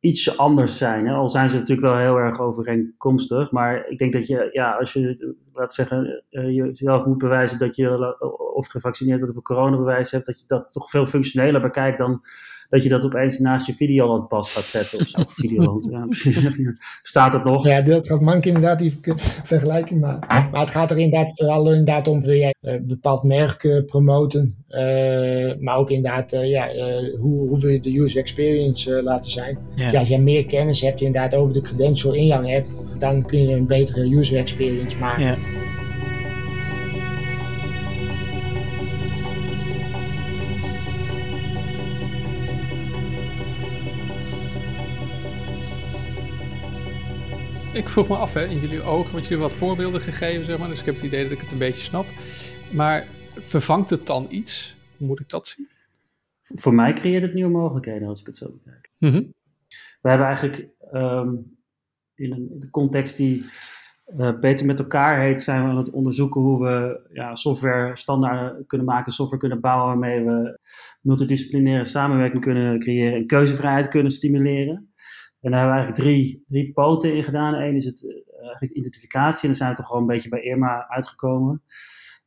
[0.00, 1.06] ietsje anders zijn.
[1.06, 1.14] Hè?
[1.14, 3.50] Al zijn ze natuurlijk wel heel erg overeenkomstig.
[3.50, 7.76] Maar ik denk dat je, ja, als je, laat zeggen, uh, jezelf moet bewijzen dat
[7.76, 8.16] je
[8.54, 12.20] of gevaccineerd bent of een coronabewijs hebt, dat je dat toch veel functioneler bekijkt dan
[12.68, 15.00] dat je dat opeens naast je Videoland pas gaat zetten.
[15.00, 15.20] Of, zo.
[15.20, 16.06] of Videoland, ja,
[17.02, 17.66] staat het nog?
[17.66, 19.00] Ja, dat gaat mank inderdaad die
[19.44, 20.50] vergelijking maken.
[20.50, 24.64] Maar het gaat er inderdaad vooral inderdaad om, wil jij een bepaald merk uh, promoten.
[24.68, 24.78] Uh,
[25.58, 26.68] maar ook inderdaad, uh, ja,
[27.20, 29.58] hoe, hoe wil je de user experience laten zijn.
[29.74, 29.90] Ja.
[29.90, 32.66] Ja, als jij meer kennis hebt inderdaad over de credential in jouw app,
[32.98, 35.24] dan kun je een betere user experience maken.
[35.24, 35.36] Ja.
[48.04, 50.68] Vroeg me af, hè, in jullie ogen, want jullie hebben wat voorbeelden gegeven, zeg maar,
[50.68, 52.06] dus ik heb het idee dat ik het een beetje snap.
[52.72, 54.76] Maar vervangt het dan iets?
[54.96, 55.68] Hoe moet ik dat zien?
[56.40, 58.90] Voor mij creëert het nieuwe mogelijkheden, als ik het zo bekijk.
[58.98, 59.22] Mhm.
[60.00, 61.34] We hebben eigenlijk ehm,
[62.14, 63.44] in, een, context die
[64.04, 68.66] eh, beter met elkaar heet, zijn we aan het onderzoeken hoe we ja, software standaard
[68.66, 70.58] kunnen maken, software kunnen bouwen waarmee we
[71.00, 74.87] multidisciplinaire samenwerking kunnen creëren en keuzevrijheid kunnen stimuleren.
[75.40, 77.54] En daar hebben we eigenlijk drie, drie poten in gedaan.
[77.54, 79.42] Eén is het eh, eigenlijk identificatie.
[79.42, 81.62] En daar zijn we toch gewoon een beetje bij Irma uitgekomen.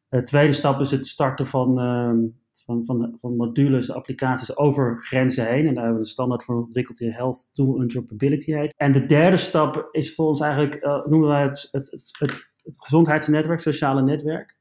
[0.09, 2.19] De tweede stap is het starten van, ehm,
[2.65, 5.67] van, van, van modules, applicaties over grenzen heen.
[5.67, 8.73] En daar hebben we een standaard voor ontwikkeld die Health Tool Interoperability heet.
[8.77, 12.75] En de derde stap is voor ons eigenlijk, eh, noemen wij het, het, het, het,
[12.77, 14.57] gezondheidsnetwerk, sociale netwerk.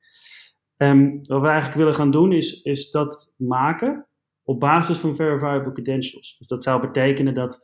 [0.76, 4.06] Ehm, wat we eigenlijk willen gaan doen is, is dat maken
[4.42, 6.36] op basis van verifiable credentials.
[6.38, 7.60] Dus dat zou betekenen dat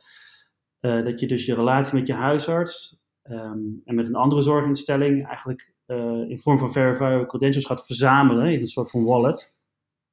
[0.81, 5.27] uh, dat je dus je relatie met je huisarts um, en met een andere zorginstelling
[5.27, 9.55] eigenlijk uh, in vorm van verifiable credentials gaat verzamelen in een soort van wallet.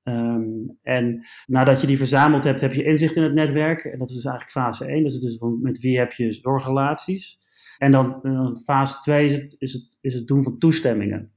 [0.03, 3.85] Um, en nadat je die verzameld hebt, heb je inzicht in het netwerk.
[3.85, 5.03] En dat is dus eigenlijk fase 1.
[5.03, 7.39] Dus is van met wie heb je zorgrelaties.
[7.79, 11.33] En dan uh, fase 2 is het, is, het, is het doen van toestemmingen.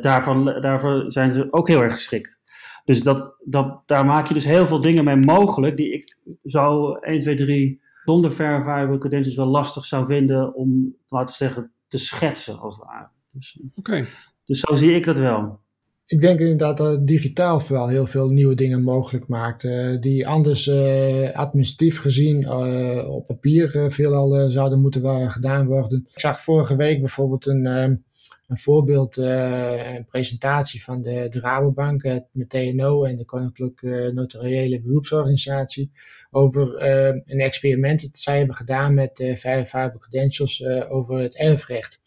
[0.00, 2.40] Daarvan, daarvoor zijn ze ook heel erg geschikt.
[2.84, 6.92] Dus dat, dat, daar maak je dus heel veel dingen mee mogelijk die ik zo
[6.92, 7.80] 1, 2, 3
[8.10, 12.84] zonder verifiable credentials wel lastig zou vinden om, laten we zeggen, te schetsen als het
[12.84, 13.08] ware.
[13.30, 14.06] Dus, okay.
[14.44, 15.58] dus zo zie ik dat wel.
[16.06, 19.64] Ik denk inderdaad dat digitaal vooral heel veel nieuwe dingen mogelijk maakt.
[19.64, 26.06] Uh, die anders uh, administratief gezien uh, op papier veelal zouden moeten gedaan worden.
[26.12, 32.50] Ik zag vorige week bijvoorbeeld een, een voorbeeld, een presentatie van de, de Rabobank met
[32.50, 35.90] TNO en de Koninklijke Notariële Beroepsorganisatie
[36.30, 41.36] over uh, een experiment dat zij hebben gedaan met uh, verifiable credentials uh, over het
[41.36, 42.00] erfrecht.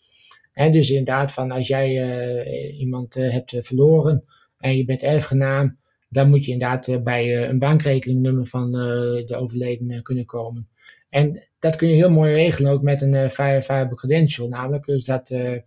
[0.54, 4.24] En dus inderdaad, van als jij iemand hebt verloren
[4.58, 5.78] en je bent erfgenaam,
[6.10, 10.70] dan moet je inderdaad bij een bankrekeningnummer van de overledene kunnen komen.
[11.10, 15.28] En dat kun je heel mooi regelen ook met een verifiable credential, namelijk dus dat
[15.28, 15.64] de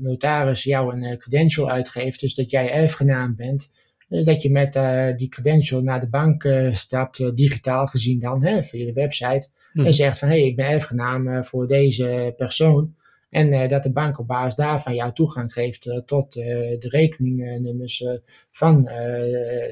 [0.00, 3.70] notaris jou een credential uitgeeft, dus dat jij erfgenaam bent.
[4.12, 8.44] Eh, dat je met uh, die credential naar de bank uh, stapt, digitaal gezien dan,
[8.44, 9.48] hè, via de website.
[9.72, 9.86] Hm.
[9.86, 12.94] En zegt van, hé, hey, ik ben erfgenaam voor deze persoon.
[13.30, 18.04] En dat de bank op basis daarvan jou toegang geeft tot de rekeningnummers
[18.50, 18.90] van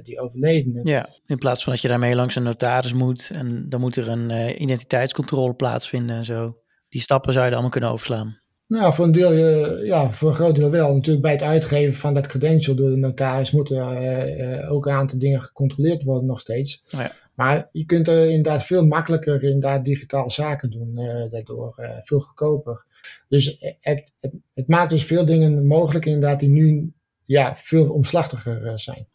[0.03, 0.81] die overledene.
[0.85, 4.09] Ja, in plaats van dat je daarmee langs een notaris moet en dan moet er
[4.09, 6.57] een identiteitscontrole plaatsvinden en zo.
[6.89, 8.40] Die stappen zou je dan allemaal kunnen overslaan.
[8.71, 10.95] Nou, voor een deel, uh, ja, voor een groot deel wel.
[10.95, 14.93] Natuurlijk bij het uitgeven van dat credential door de notaris moeten uh, uh, ook een
[14.93, 16.83] aantal dingen gecontroleerd worden nog steeds.
[16.91, 17.13] Oh ja.
[17.35, 20.95] Maar je kunt er inderdaad veel makkelijker inderdaad digitaal zaken doen
[21.31, 21.75] daardoor.
[22.03, 22.87] veel goedkoper.
[23.29, 28.79] Dus het, het, het, maakt dus veel dingen mogelijk inderdaad die nu ja, veel omslachtiger
[28.79, 29.09] zijn.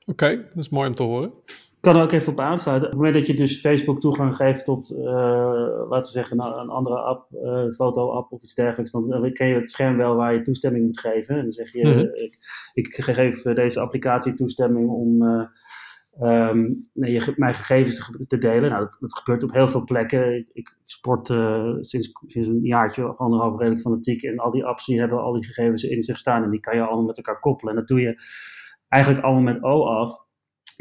[0.00, 1.32] Oké, okay, dat is mooi om te horen
[1.86, 2.88] kan er ook even op aansluiten.
[2.88, 5.04] Op het moment dat je dus Facebook toegang geeft tot, uh,
[5.88, 9.70] laten we zeggen, een andere app, uh, foto-app of iets dergelijks, dan ken je het
[9.70, 11.34] scherm wel waar je toestemming moet geven.
[11.34, 11.98] En dan zeg je, Mhm.
[11.98, 12.38] ik,
[12.72, 18.70] ik geef deze applicatie toestemming om uh, um, je, mijn gegevens te, te delen.
[18.70, 20.36] Nou, dat, dat, gebeurt op heel veel plekken.
[20.36, 21.26] Ik, ik sport
[21.80, 24.22] sinds, sinds een jaartje, anderhalf redelijk fanatiek.
[24.22, 26.76] En al die apps die hebben al die gegevens in zich staan en die kan
[26.76, 27.74] je allemaal met elkaar koppelen.
[27.74, 28.14] En dat doe je
[28.88, 30.25] eigenlijk allemaal met OAuth.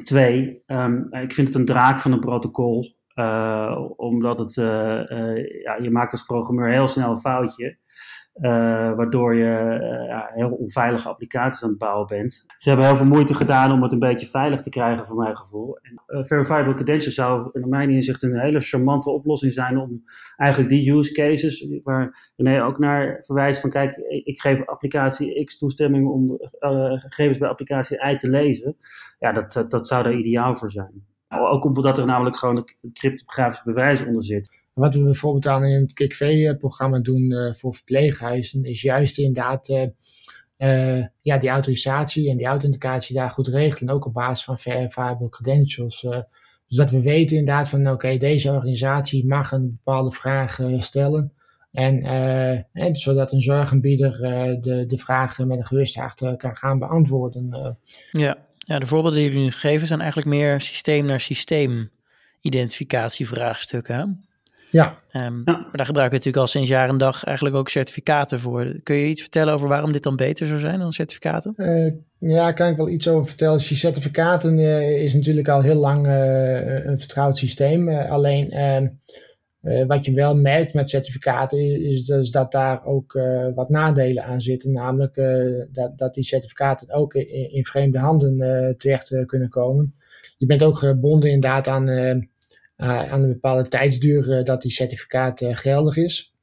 [0.03, 5.61] Twee, um, ik vind het een draak van een protocol, uh, omdat het, uh, uh,
[5.63, 7.77] ja, je maakt als programmeur heel snel een foutje,
[8.95, 12.45] waardoor je ja, heel onveilige applicaties aan het bouwen bent.
[12.55, 15.37] Ze hebben heel veel moeite gedaan om het een beetje veilig te krijgen, voor mijn
[15.37, 15.77] gevoel.
[15.81, 20.03] En, verifiable credentials zou in mijn inzicht een hele charmante oplossing zijn om
[20.35, 25.57] eigenlijk die use cases, waar René ook naar verwijst van kijk, ik geef applicatie X
[25.57, 26.37] toestemming om
[26.95, 28.77] gegevens bij applicatie Y te lezen.
[29.19, 31.05] Ja, dat, dat zou daar ideaal voor zijn.
[31.29, 34.63] Ook omdat er namelijk gewoon een cryptografisch bewijs onder zit.
[34.75, 39.85] Wat we bijvoorbeeld aan in het KIKV-programma doen uh, voor verpleeghuizen, is juist inderdaad uh,
[40.57, 43.93] uh, ja, die autorisatie en die authenticatie daar goed regelen.
[43.93, 46.01] Ook op basis van verifiable credentials.
[46.01, 51.33] dus dat we weten inderdaad van oké, deze organisatie mag een bepaalde vraag stellen.
[51.71, 52.03] En,
[52.73, 54.17] en, zodat een zorgaanbieder
[54.61, 57.77] de, de vraag met een gerust hart kan gaan beantwoorden.
[58.11, 58.45] Ja.
[58.67, 61.91] Ja, de voorbeelden die jullie nu geven zijn eigenlijk meer systeem naar systeem
[62.41, 64.24] identificatievraagstukken.
[64.75, 64.81] Hè?
[64.81, 65.25] Ja.
[65.27, 65.51] Um, ja.
[65.51, 68.79] Maar daar gebruiken we natuurlijk al sinds jaar en dag eigenlijk ook certificaten voor.
[68.83, 71.53] Kun je iets vertellen over waarom dit dan beter zou zijn dan certificaten?
[71.57, 73.57] Uh, ja, daar kan ik wel iets over vertellen.
[73.57, 77.89] Dus die certificaten uh, is natuurlijk al heel lang uh, een vertrouwd systeem.
[77.89, 78.53] alleen
[79.87, 83.19] wat je wel merkt met certificaten is, is dat daar ook
[83.55, 84.71] wat nadelen aan zitten.
[84.71, 85.15] Namelijk
[85.71, 88.37] dat, dat die certificaten ook in, in vreemde handen
[88.77, 89.95] terecht kunnen komen.
[90.37, 91.87] Je bent ook gebonden inderdaad aan,
[92.75, 96.33] aan een bepaalde tijdsduur dat die certificaat geldig is.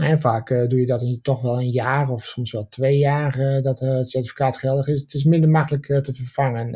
[0.00, 3.62] En vaak doe je dat in toch wel een jaar of soms wel twee jaar
[3.62, 5.02] dat het certificaat geldig is.
[5.02, 6.74] Het is minder makkelijk te vervangen.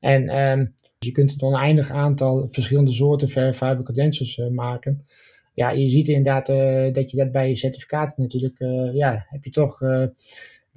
[0.00, 0.66] en ehm,
[0.98, 5.06] je kunt een oneindig aantal verschillende soorten verifiable credentials maken.
[5.54, 6.46] Ja, je ziet inderdaad
[6.94, 8.58] dat je dat bij je certificaten natuurlijk,
[8.94, 9.80] ja, heb je toch,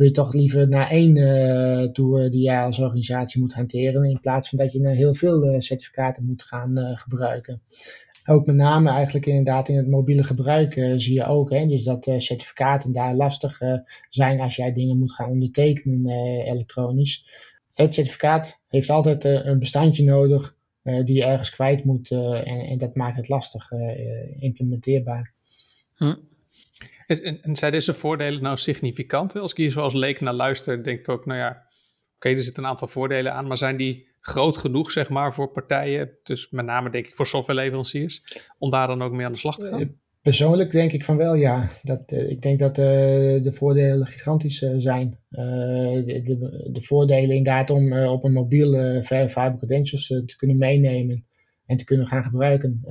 [0.02, 4.04] wil je toch liever naar één toe die jij als organisatie moet hanteren.
[4.04, 7.62] In plaats van dat je naar heel veel certificaten moet gaan gebruiken
[8.26, 11.50] ook met name eigenlijk inderdaad in het mobiele gebruik uh, zie je ook.
[11.50, 13.74] Hè, dus dat uh, certificaten daar lastig uh,
[14.10, 16.10] zijn als jij dingen moet gaan ondertekenen
[16.46, 17.26] elektronisch.
[17.74, 22.12] Het certificaat heeft altijd een bestandje nodig die je ergens kwijt moet.
[22.12, 23.72] En, en, dat maakt het lastig
[24.40, 25.34] implementeerbaar.
[25.96, 26.16] Hm.
[27.20, 29.36] En, en, zijn deze voordelen nou significant?
[29.36, 31.68] Als ik hier zoals leek naar luister, denk ik ook, nou ja,
[32.16, 35.52] oké, er zitten een aantal voordelen aan, maar zijn die groot genoeg, zeg maar, voor
[35.52, 39.38] partijen, dus met name denk ik voor softwareleveranciers, om daar dan ook mee aan de
[39.38, 39.80] slag te gaan?
[39.80, 39.88] Eh,
[40.22, 41.72] persoonlijk denk ik van wel, ja.
[41.82, 42.86] Dat, uh, ik denk dat uh,
[43.44, 45.20] de voordelen gigantisch uh, zijn.
[45.30, 51.26] De, de, de, voordelen inderdaad om op een mobiel verifiable credentials te kunnen meenemen
[51.66, 52.82] en te kunnen gaan gebruiken,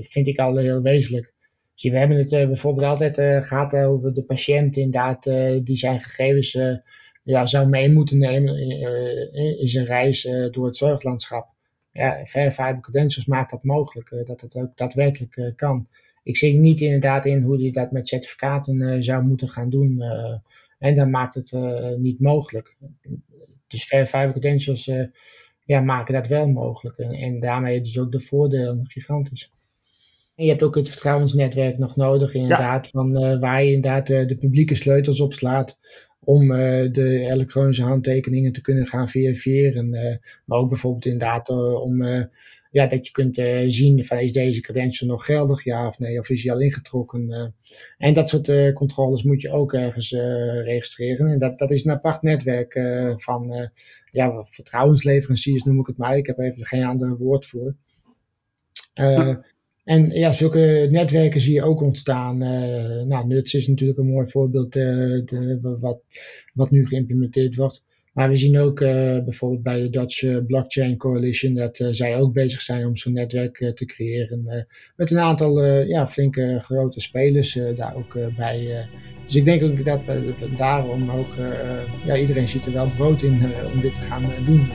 [0.00, 1.36] vind ik al heel wezenlijk.
[1.82, 5.22] We hebben het bijvoorbeeld altijd gehad over de patiënt inderdaad,
[5.64, 6.58] die zijn gegevens
[7.22, 8.58] ja, zou mee moeten nemen
[9.58, 11.48] in, zijn reis door het zorglandschap.
[11.92, 15.88] Ja, Verifiable Credentials maakt dat mogelijk, dat het ook daadwerkelijk kan.
[16.22, 20.02] Ik zie niet inderdaad in hoe hij dat met certificaten zou moeten gaan doen.
[20.78, 21.52] en dan maakt het
[21.98, 22.76] niet mogelijk.
[23.66, 24.90] Dus Verifiable Credentials
[25.64, 26.98] ja, maken dat wel mogelijk.
[26.98, 29.52] En, en daarmee dus ook de voordelen gigantisch.
[30.38, 34.74] En je hebt ook het vertrouwensnetwerk nog nodig, inderdaad, van, waar je inderdaad de publieke
[34.74, 35.78] sleutels op slaat
[36.20, 36.58] om uh,
[36.92, 39.90] de elektronische handtekeningen te kunnen gaan verifiëren.
[40.44, 41.48] Maar ook bijvoorbeeld inderdaad
[41.82, 42.02] om
[42.70, 43.36] ja, dat je kunt
[43.72, 47.54] zien van is deze credential nog geldig, ja of nee, of is die al ingetrokken.
[47.98, 50.10] en dat soort controles moet je ook ergens
[50.62, 51.26] registreren.
[51.26, 52.72] En dat, dat is een apart netwerk
[53.16, 53.70] van
[54.10, 56.16] ja, vertrouwensleveranciers noem ik het maar.
[56.16, 57.74] Ik heb even geen ander woord voor.
[59.88, 62.42] En ja, zulke netwerken zie je ook ontstaan.
[62.42, 64.84] Uh, nou, Nuts is natuurlijk een mooi voorbeeld uh,
[65.24, 66.00] de, wat,
[66.54, 67.82] wat nu geïmplementeerd wordt.
[68.12, 68.88] Maar we zien ook uh,
[69.24, 73.84] bijvoorbeeld bij de Dutch Blockchain Coalition dat zij ook bezig zijn om zo'n netwerk te
[73.84, 74.66] creëren.
[74.96, 78.86] met een aantal ja, flinke grote spelers daar ook bij.
[79.26, 81.34] dus ik denk ook dat, dat daarom ook,
[82.06, 83.42] ja, iedereen ziet er wel brood in
[83.74, 84.66] om dit te gaan doen.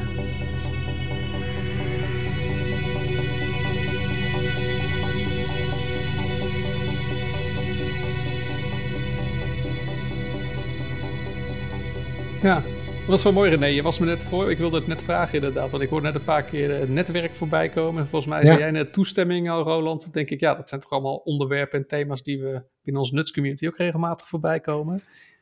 [12.44, 12.62] Ja,
[13.00, 13.66] dat was wel mooi René.
[13.66, 16.16] Je was me net voor, ik wilde het net vragen inderdaad, want ik hoorde net
[16.16, 18.02] een paar keer het netwerk voorbij komen.
[18.02, 20.02] En volgens mij zei jij net toestemming al, Roland.
[20.02, 23.16] Dan denk ik, ja, dat zijn toch allemaal onderwerpen en thema's die we binnen onze
[23.16, 25.02] nutscommunity ook regelmatig voorbij komen.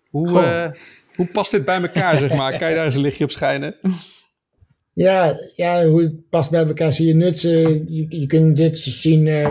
[0.10, 0.72] Hoe, uh,
[1.16, 2.58] hoe past dit bij elkaar, zeg maar?
[2.58, 3.76] Kan je daar eens een lichtje op schijnen?
[4.94, 7.42] Ja, ja, hoe het past bij elkaar zie je nuts.
[7.42, 9.50] je, je, kunt dit zien, uh,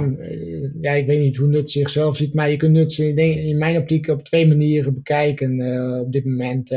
[0.81, 3.77] ja, ik weet niet hoe nuts zichzelf ziet, maar je kunt nuts in, in mijn
[3.77, 6.71] optiek op twee manieren bekijken uh, op dit moment.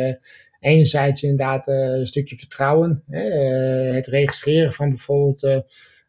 [0.64, 3.04] Enerzijds inderdaad uh, een stukje vertrouwen.
[3.10, 3.28] Hè,
[3.88, 5.58] uh, het registreren van bijvoorbeeld, uh,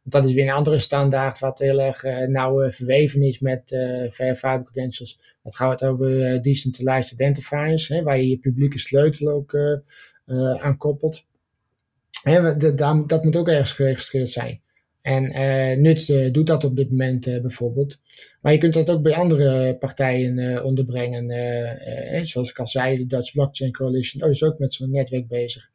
[0.02, 3.62] dat is weer een andere standaard wat heel erg nauw verweven is met
[4.08, 5.20] verifiable credentials.
[5.42, 9.56] Dat gaat over decentralized identifiers, hè, waar je je publieke sleutel ook
[10.60, 11.24] aan koppelt.
[12.22, 12.56] Hè,
[13.06, 14.60] dat moet ook ergens geregistreerd zijn.
[15.04, 18.00] En uh, Nuts uh, doet dat op dit moment uh, bijvoorbeeld.
[18.40, 21.30] Maar je kunt dat ook bij andere partijen onderbrengen.
[22.26, 25.70] zoals ik al zei, de Dutch Blockchain Coalition oh, is ook met zo'n netwerk bezig.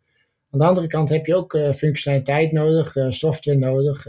[0.50, 4.06] Aan de andere kant heb je ook functionaliteit nodig, software nodig,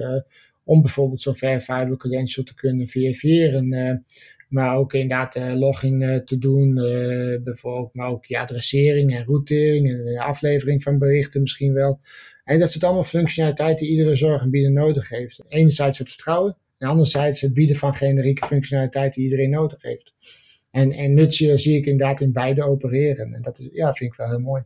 [0.65, 4.05] om bijvoorbeeld zo'n verifiable credential te kunnen verifiëren.
[4.49, 6.75] maar ook inderdaad logging te doen,
[7.43, 12.01] bijvoorbeeld, maar ook je adressering en routering en aflevering van berichten misschien wel.
[12.51, 15.43] En dat zit allemaal functionaliteit die iedere zorgaanbieder nodig heeft.
[15.49, 20.15] Enerzijds het vertrouwen en anderzijds het bieden van generieke functionaliteit die iedereen nodig heeft.
[20.71, 23.33] En, en Nutsje zie ik inderdaad in beide opereren.
[23.33, 24.63] En dat is, ja, vind ik wel heel mooi.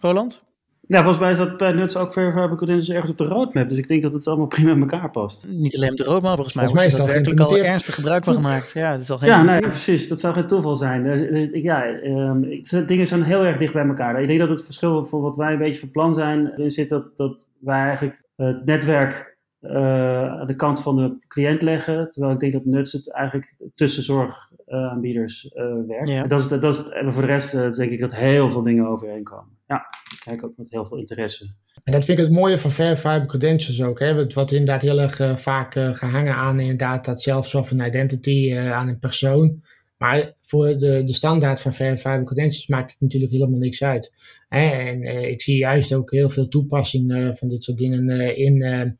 [0.00, 0.44] Roland?
[0.88, 3.68] Ja, volgens mij is dat bij Nuts ook Verifiable Credentials ergens op de roadmap.
[3.68, 5.46] Dus ik denk dat het allemaal prima in elkaar past.
[5.48, 8.34] Niet alleen op de roadmap, volgens mij volgens mij wordt er al ernstig gebruik van
[8.34, 8.70] gemaakt.
[8.72, 10.08] Ja, het is al geen ja nee, precies.
[10.08, 11.02] Dat zou geen toeval zijn.
[11.02, 14.20] Dus, dus ja, um, dingen zijn heel erg dicht bij elkaar.
[14.20, 17.16] Ik denk dat het verschil voor wat wij een beetje van plan zijn, zit dat,
[17.16, 22.10] dat wij eigenlijk het netwerk aan de kant van de cliënt leggen.
[22.10, 25.50] Terwijl ik denk dat Nuts het eigenlijk tussenzorgaanbieders
[25.86, 26.08] werkt.
[26.08, 26.26] Ja.
[26.26, 29.24] Dat is, dat is, en voor de rest denk ik dat heel veel dingen overeen
[29.24, 29.57] komen.
[29.68, 31.44] Ja, ik kijk ook met heel veel interesse.
[31.84, 33.98] En dat vind ik het mooie van Verifiable Credentials ook.
[33.98, 34.14] Hè?
[34.14, 39.62] Wat, wat inderdaad heel erg vaak gehangen aan inderdaad dat self-sovereign identity aan een persoon.
[39.98, 44.12] Maar voor de, de standaard van verifiable credentials maakt het natuurlijk helemaal niks uit.
[44.48, 48.98] En uh, ik zie juist ook heel veel toepassingen van dit soort dingen in,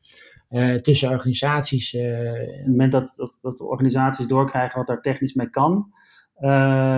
[0.81, 1.93] tussen organisaties.
[1.93, 5.91] Op het moment dat, dat, organisaties doorkrijgen wat daar technisch mee kan,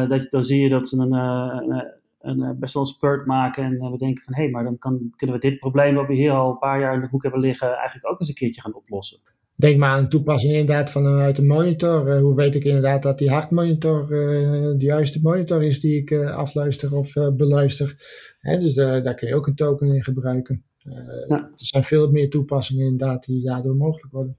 [0.07, 3.91] dat, dan zie je dat ze een, een, een best wel een spurt maken en
[3.91, 6.31] we denken van hé, hey, maar dan kan, kunnen we dit probleem wat we hier
[6.31, 8.75] al een paar jaar in de hoek hebben liggen eigenlijk ook eens een keertje gaan
[8.75, 9.19] oplossen.
[9.55, 12.07] Denk maar aan een toepassing inderdaad vanuit een monitor.
[12.07, 16.95] Uh, hoe weet ik inderdaad dat die hartmonitor de juiste monitor is die ik afluister
[16.95, 17.95] of beluister.
[18.39, 20.63] Hè, dus daar kun je ook een token in gebruiken.
[20.77, 21.37] Ja.
[21.37, 24.37] Er zijn veel meer toepassingen inderdaad die daardoor mogelijk worden.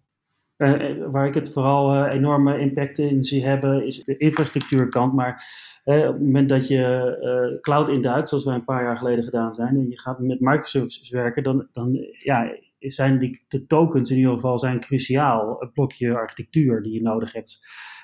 [1.11, 5.12] Waar ik het vooral enorme impact in zie hebben is de infrastructuurkant.
[5.12, 5.44] Maar
[5.85, 9.77] op het moment dat je cloud induikt, zoals wij een paar jaar geleden gedaan zijn,
[9.77, 14.35] en je gaat met microservices werken, dan, dan ja, zijn die, de tokens in ieder
[14.35, 15.57] geval zijn cruciaal.
[15.59, 17.59] Het blokje architectuur die je nodig hebt.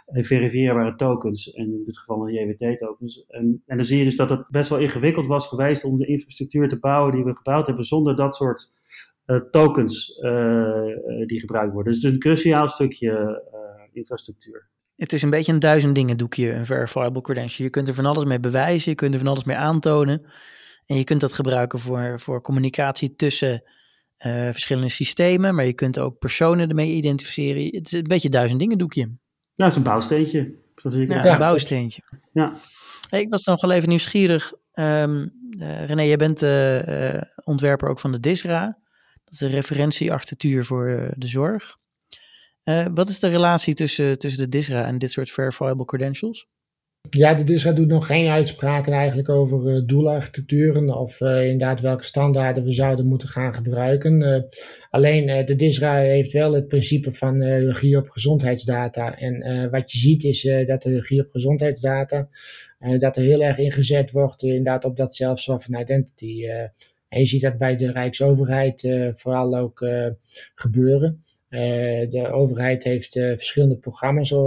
[0.07, 3.25] Verifieerbare tokens, en in dit geval een JWT-tokens.
[3.29, 6.07] En, en dan zie je dus dat het best wel ingewikkeld was geweest om de
[6.07, 8.71] infrastructuur te bouwen die we gebouwd hebben zonder dat soort
[9.51, 11.93] tokens uh, die gebruikt worden.
[11.93, 13.43] Dus het is een cruciaal stukje
[13.93, 14.69] infrastructuur.
[14.97, 17.67] Het is een beetje een duizend dingen doekje, een verifiable credential.
[17.67, 20.27] Je kunt er van alles mee bewijzen, je kunt er van alles mee aantonen.
[20.87, 23.63] En je kunt dat gebruiken voor, voor communicatie tussen
[24.27, 27.65] uh, verschillende systemen, maar je kunt ook personen ermee identificeren.
[27.65, 29.01] Het is een beetje duizend dingen doekje.
[29.01, 30.55] Ja, het is een bouwsteentje.
[30.75, 32.03] Zoals ik ja, een bouwsteentje.
[32.33, 32.57] Ja.
[33.09, 34.53] Hey, ik was nog wel even nieuwsgierig.
[34.75, 38.79] Um, uh, René, jij bent uh, ontwerper ook van de DISRA.
[39.29, 41.77] Dat is een referentiearchitectuur voor de zorg.
[42.95, 46.49] wat is de relatie tussen, tussen de DISRA en dit soort verifiable credentials?
[47.11, 52.65] Ja, de DISRA doet nog geen uitspraken eigenlijk over uh, doelarchitecturen of inderdaad welke standaarden
[52.65, 54.49] we zouden moeten gaan gebruiken.
[54.91, 59.19] Alleen de DISRA heeft wel het principe van regie op gezondheidsdata.
[59.19, 62.29] En wat je ziet is dat de regie op gezondheidsdata,
[62.99, 66.47] dat er heel erg ingezet wordt inderdaad op dat self-sovereign identity.
[67.09, 69.87] En je ziet dat bij de Rijksoverheid vooral ook
[70.55, 71.23] gebeuren.
[71.51, 71.61] Uh,
[72.11, 74.39] de overheid heeft uh, verschillende programma's uh,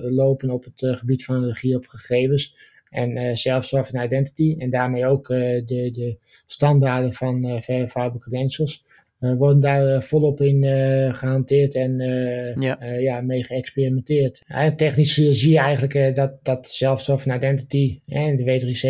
[0.00, 2.56] lopen op het gebied van regie op gegevens
[2.88, 8.84] en self-sovereign identity en daarmee ook de, de standaarden van verifiable credentials
[9.18, 10.64] worden daar volop in
[11.14, 11.98] gehanteerd en
[12.58, 12.84] ja.
[12.84, 13.20] ja.
[13.20, 14.42] mee geëxperimenteerd.
[14.76, 18.80] technisch zie je eigenlijk dat, dat self-sovereign identity en de W3C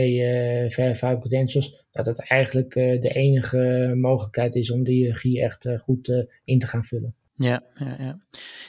[0.72, 6.59] verifiable credentials dat het eigenlijk de enige mogelijkheid is om die regie echt goed in
[6.59, 7.14] te gaan vullen.
[7.35, 8.18] Ja, ja, ja.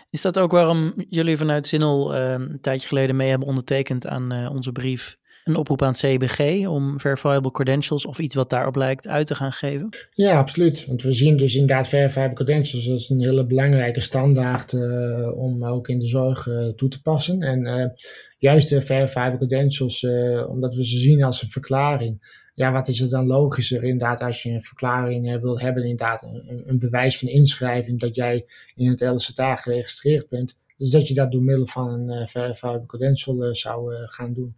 [0.09, 4.33] Is dat ook waarom jullie vanuit Zinnel uh, een tijdje geleden mee hebben ondertekend aan
[4.33, 8.75] uh, onze brief een oproep aan het CBG om verifiable credentials of iets wat daarop
[8.75, 9.89] lijkt uit te gaan geven?
[10.11, 10.85] Ja, absoluut.
[10.85, 15.87] Want we zien dus inderdaad verifiable credentials als een hele belangrijke standaard uh, om ook
[15.87, 17.41] in de zorg toe te passen.
[17.41, 17.93] En
[18.37, 20.05] juist de verifiable credentials,
[20.47, 24.43] omdat we ze zien als een verklaring ja, wat is er dan logischer inderdaad als
[24.43, 26.23] je een verklaring uh, wil hebben, inderdaad
[26.65, 30.57] een, bewijs van inschrijving dat jij in het LSTA geregistreerd bent.
[30.77, 34.55] Dus dat je dat door middel van een uh, verifiable credential uh, zou gaan doen.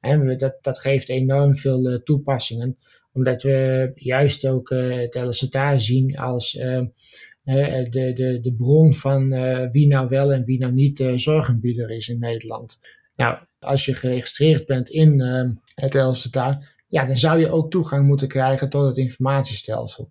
[0.00, 2.76] En dat, dat geeft enorm veel toepassingen,
[3.12, 6.92] omdat we juist ook het LSTA zien als de,
[7.90, 9.28] de, de bron van
[9.70, 12.78] wie nou wel en wie nou niet zorgaanbieder is in Nederland.
[13.16, 15.20] Nou, als je geregistreerd bent in
[15.74, 20.10] het LSTA, ja, dan zou je ook toegang moeten krijgen tot het informatiestelsel.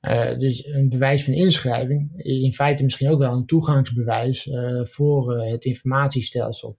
[0.00, 4.84] Uh, dus een bewijs van inschrijving is in feite misschien ook wel een toegangsbewijs uh,
[4.84, 6.78] voor uh, het informatiestelsel.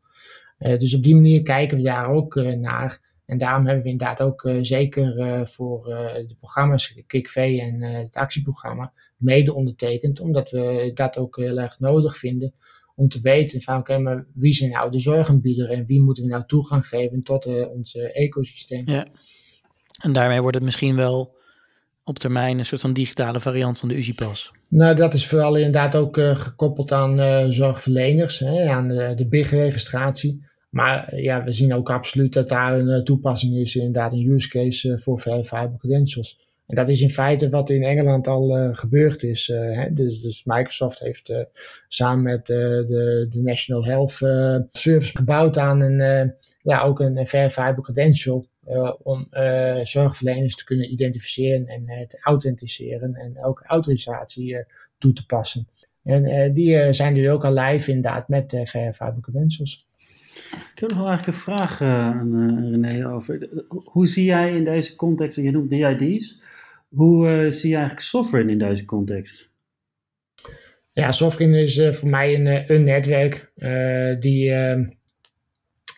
[0.57, 3.13] dus op die manier kijken we daar ook naar.
[3.25, 5.83] En daarom hebben we inderdaad ook zeker voor
[6.27, 12.17] de programma's KIKV en het actieprogramma mede ondertekend, omdat we dat ook heel erg nodig
[12.17, 12.53] vinden
[12.95, 16.29] om te weten van oké, maar wie zijn nou de zorgaanbieder en wie moeten we
[16.29, 18.89] nou toegang geven tot uh, ons ecosysteem.
[18.89, 19.07] Ja.
[20.01, 21.35] En daarmee wordt het misschien wel
[22.03, 24.51] op termijn een soort van digitale variant van de UziPas.
[24.67, 30.43] Nou, dat is vooral inderdaad ook uh, gekoppeld aan zorgverleners, hè, aan de, de BIG-registratie.
[30.69, 34.99] Maar ja, we zien ook absoluut dat daar een toepassing is, inderdaad een use case
[34.99, 36.44] voor verifiable credentials.
[36.67, 39.47] En dat is in feite wat in Engeland al uh, gebeurd is.
[39.47, 39.93] Uh, hè?
[39.93, 41.43] Dus, dus, Microsoft heeft uh,
[41.87, 44.11] samen met de, de, National Health
[44.71, 48.47] Service gebouwd aan een, ja, ook een verifiable credential.
[49.03, 49.27] om
[49.83, 54.65] zorgverleners te kunnen identificeren en te authenticeren en ook autorisatie
[54.97, 55.67] toe te passen.
[56.03, 59.87] En die zijn nu ook al live inderdaad met Verifiable Credentials.
[60.51, 63.49] Ik heb nog wel eigenlijk een vraag aan René over.
[63.67, 66.43] Hoe zie jij in deze context, en je noemt DID's,
[66.87, 69.53] hoe zie je eigenlijk software in deze context?
[70.91, 73.51] Ja, software is voor mij een, een netwerk
[74.19, 74.83] die ehm,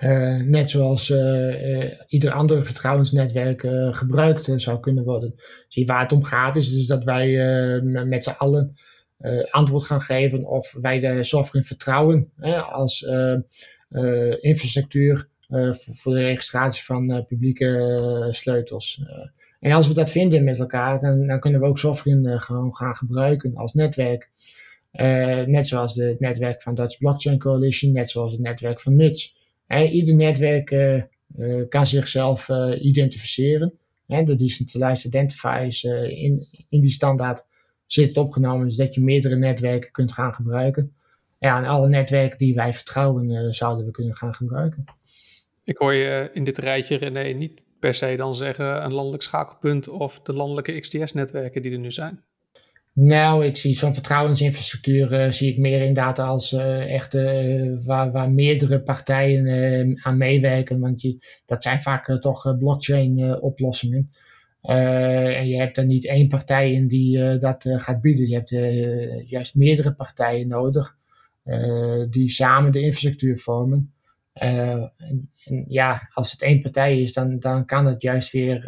[0.04, 3.62] uh, net zoals uh, uh, ieder ander vertrouwensnetwerk
[3.92, 5.36] gebruikt zou kunnen worden.
[5.68, 7.30] Zie waar het om gaat is dus dat wij
[7.84, 8.76] met z'n allen
[9.50, 12.32] antwoord gaan geven of wij de software vertrouwen
[12.70, 13.06] als
[14.40, 15.30] infrastructuur
[15.76, 19.02] voor de registratie van publieke sleutels.
[19.60, 22.96] En als we dat vinden met elkaar, dan, dan kunnen we ook software gewoon gaan
[22.96, 24.30] gebruiken als netwerk.
[25.46, 29.36] net zoals het netwerk van Dutch Blockchain Coalition, net zoals het netwerk van NUTS
[29.70, 31.02] ieder netwerk uh,
[31.38, 33.74] uh, kan zichzelf uh, identificeren.
[34.06, 37.46] De decentralized identifiers in, in die standaard
[37.86, 40.96] zit opgenomen, zodat je meerdere netwerken kunt gaan gebruiken.
[41.40, 44.84] Ja, en alle netwerken die wij vertrouwen, zouden we kunnen gaan gebruiken.
[45.64, 49.88] Ik hoor je in dit rijtje, René, niet per se dan zeggen een landelijk schakelpunt
[49.88, 52.24] of de landelijke XTS-netwerken die er nu zijn.
[53.00, 58.12] Nou, ik zie zo'n vertrouwensinfrastructuur uh, zie ik meer inderdaad als uh, echt uh, waar,
[58.12, 60.80] waar meerdere partijen aan meewerken.
[60.80, 64.12] Want je, dat zijn vaak toch blockchain oplossingen.
[64.62, 68.28] en je hebt er niet één partij in die dat gaat bieden.
[68.28, 68.50] Je hebt
[69.30, 70.96] juist meerdere partijen nodig
[72.10, 73.94] die samen de infrastructuur vormen.
[74.40, 78.68] En, en, ja, als het één partij is, dan, dan kan het juist weer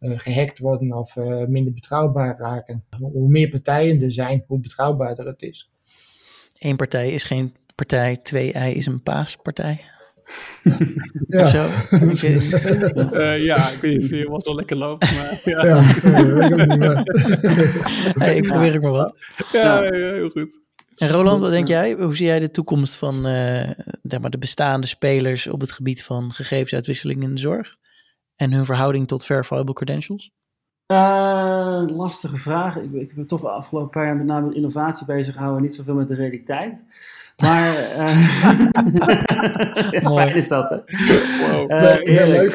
[0.00, 2.84] uh, gehackt worden of uh, minder betrouwbaar raken.
[2.98, 5.70] Hoe meer partijen er zijn, hoe betrouwbaarder het is.
[6.58, 9.80] Eén partij is geen partij, twee ei is een paaspartij.
[11.28, 11.46] ja.
[11.46, 11.66] Zo.
[13.12, 15.64] uh, ja, ik weet niet of het zo lekker loopt, maar ja.
[15.64, 15.80] ja
[18.24, 19.16] hey, ik probeer ook maar wat.
[19.52, 20.60] Ja, ja, heel goed.
[20.96, 21.92] En Roland, wat denk jij?
[21.92, 23.70] Hoe zie jij de toekomst van uh,
[24.20, 27.76] maar de bestaande spelers op het gebied van gegevensuitwisseling in de zorg?
[28.36, 30.30] en hun verhouding tot verifiable credentials?
[30.92, 32.76] Uh, lastige vraag.
[32.76, 35.74] Ik, ik heb toch de afgelopen paar jaar met name met innovatie bezig gehouden, niet
[35.74, 36.84] zoveel met de realiteit.
[37.36, 38.66] Maar uh,
[40.02, 40.76] ja, fijn is dat, hè?
[41.50, 41.70] Wow.
[41.70, 42.54] Uh, heel leuk.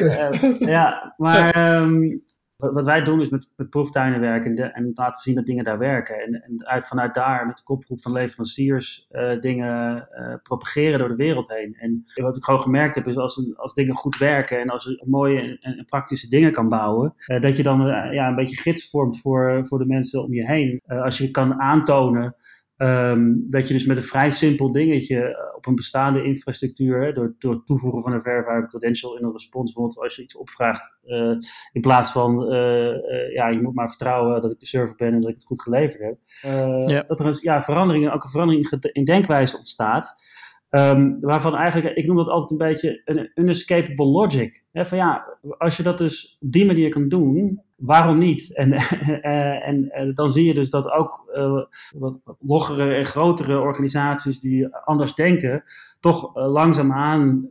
[0.58, 2.20] ja, maar um,
[2.70, 5.78] wat wij doen is met, met proeftuinen werken en, en, laten zien dat dingen daar
[5.78, 6.20] werken.
[6.20, 11.08] En, en uit, vanuit daar met de kopgroep van leveranciers uh, dingen uh, propageren door
[11.08, 11.74] de wereld heen.
[11.78, 15.04] En wat ik gewoon gemerkt heb is als, als dingen goed werken en als je
[15.06, 19.20] mooie en, praktische dingen kan bouwen, uh, dat je dan ja, een beetje gids vormt
[19.20, 20.80] voor, voor de mensen om je heen.
[20.86, 22.34] als je kan aantonen
[22.82, 27.34] Um, dat je dus met een vrij simpel dingetje eh, op een bestaande infrastructuur, door,
[27.38, 30.98] door het toevoegen van een verifiable credential in een response, bijvoorbeeld als je iets opvraagt,
[31.04, 31.36] uh,
[31.72, 35.20] in plaats van, uh, ja, je moet maar vertrouwen dat ik de server ben en
[35.20, 36.18] dat ik het goed geleverd heb,
[36.88, 37.04] ja.
[37.06, 40.12] dat er een ja, verandering, ook een verandering in denkwijze ontstaat.
[40.74, 44.64] Um, waarvan eigenlijk, ik noem dat altijd een beetje een unescapable logic.
[44.72, 48.56] Van ja, als je dat dus op die manier kan doen, waarom niet?
[48.56, 51.64] En, uh, en uh, dan zie je dus dat ook uh,
[51.98, 55.62] wat loggere en grotere organisaties die anders denken,
[56.00, 57.46] toch langzaamaan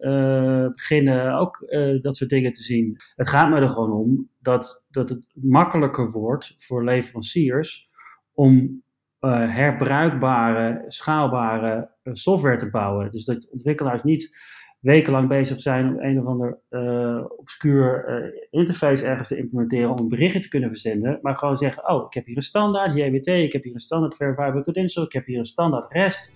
[0.71, 1.65] beginnen ook
[2.01, 2.97] dat soort dingen te zien.
[3.15, 7.89] Het gaat me er gewoon om dat, dat het makkelijker wordt voor leveranciers
[8.33, 8.83] om
[9.29, 13.11] herbruikbare, schaalbare software te bouwen.
[13.11, 14.49] Dus dat ontwikkelaars niet
[14.79, 19.99] wekenlang bezig zijn om een of ander uh, obscuur uh, interface ergens te implementeren om
[19.99, 23.27] een berichtje te kunnen verzenden, maar gewoon zeggen, oh, ik heb hier een standaard JWT,
[23.27, 26.31] ik heb hier een standaard Verifiable Credential, ik heb hier een standaard REST,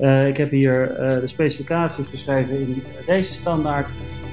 [0.00, 0.86] uh, ik heb hier
[1.20, 3.88] de specificaties geschreven in deze standaard,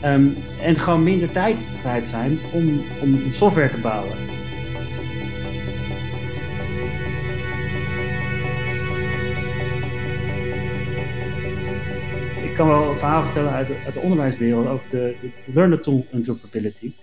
[0.05, 4.28] um, en gewoon minder tijd kwijt zijn om, om software te bouwen.
[12.59, 16.93] Kan wel een verhaal vertellen uit de, onderwijswereld over de, de Learner Tool Interoperability.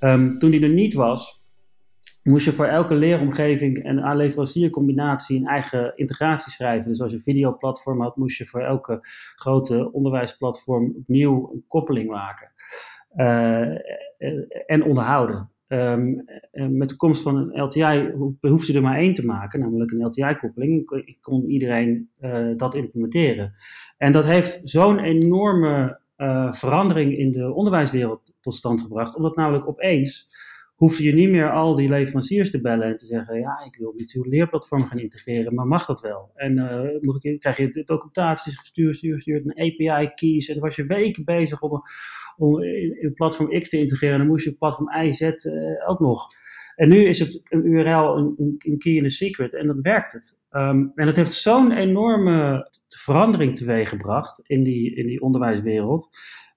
[0.00, 1.44] Um, toen die er niet was,
[2.22, 6.90] moest je voor elke leeromgeving en aanleveranciercombinatie een eigen integratie schrijven.
[6.90, 8.98] Dus als je een videoplatform had, moest je voor elke
[9.34, 12.52] grote onderwijsplatform opnieuw een koppeling maken.
[13.16, 13.68] Uh,
[14.66, 15.50] en onderhouden.
[15.68, 19.90] Um, met de komst van een LTI hoeft je er maar één te maken, namelijk
[19.90, 20.90] een LTI-koppeling.
[20.90, 22.10] Ik kon iedereen
[22.56, 23.52] dat implementeren.
[24.00, 29.68] En dat heeft zo'n enorme uh, verandering in de onderwijswereld tot stand gebracht, omdat namelijk
[29.68, 30.28] opeens
[30.74, 33.92] hoefde je niet meer al die leveranciers te bellen en te zeggen: Ja, ik wil
[33.96, 36.30] met uw leerplatform gaan integreren, maar mag dat wel?
[36.34, 40.48] En uh, krijg je documentaties gestuurd, stuur, een API-keys.
[40.48, 41.82] En dan was je weken bezig om,
[43.00, 44.14] in, platform X te integreren.
[44.14, 46.26] En dan moest je platform Y, Z uh, ook nog.
[46.80, 50.12] En nu is het een URL, een, een key in a secret, en dan werkt
[50.12, 50.38] het.
[50.50, 56.08] Ehm, en dat heeft zo'n enorme verandering teweeggebracht in die, in die onderwijswereld.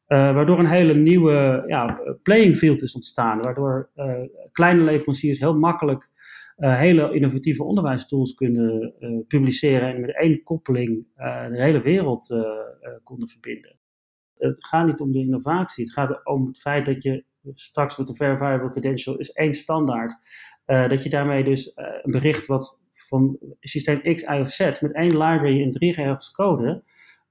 [0.07, 3.41] Uh, waardoor een hele nieuwe ja, playing field is ontstaan.
[3.41, 4.13] Waardoor uh,
[4.51, 6.11] kleine leveranciers heel makkelijk
[6.57, 8.93] uh, hele innovatieve onderwijstools kunnen
[9.27, 9.93] publiceren.
[9.93, 11.07] En met één koppeling
[11.51, 12.27] de hele wereld
[13.03, 13.79] konden verbinden.
[14.37, 15.83] Het gaat niet om de innovatie.
[15.83, 20.15] Het gaat om het feit dat je straks met de Verifiable Credential is één standaard.
[20.65, 25.11] dat je daarmee dus een bericht wat van systeem X, Y of Z met één
[25.11, 26.83] library in drie regels code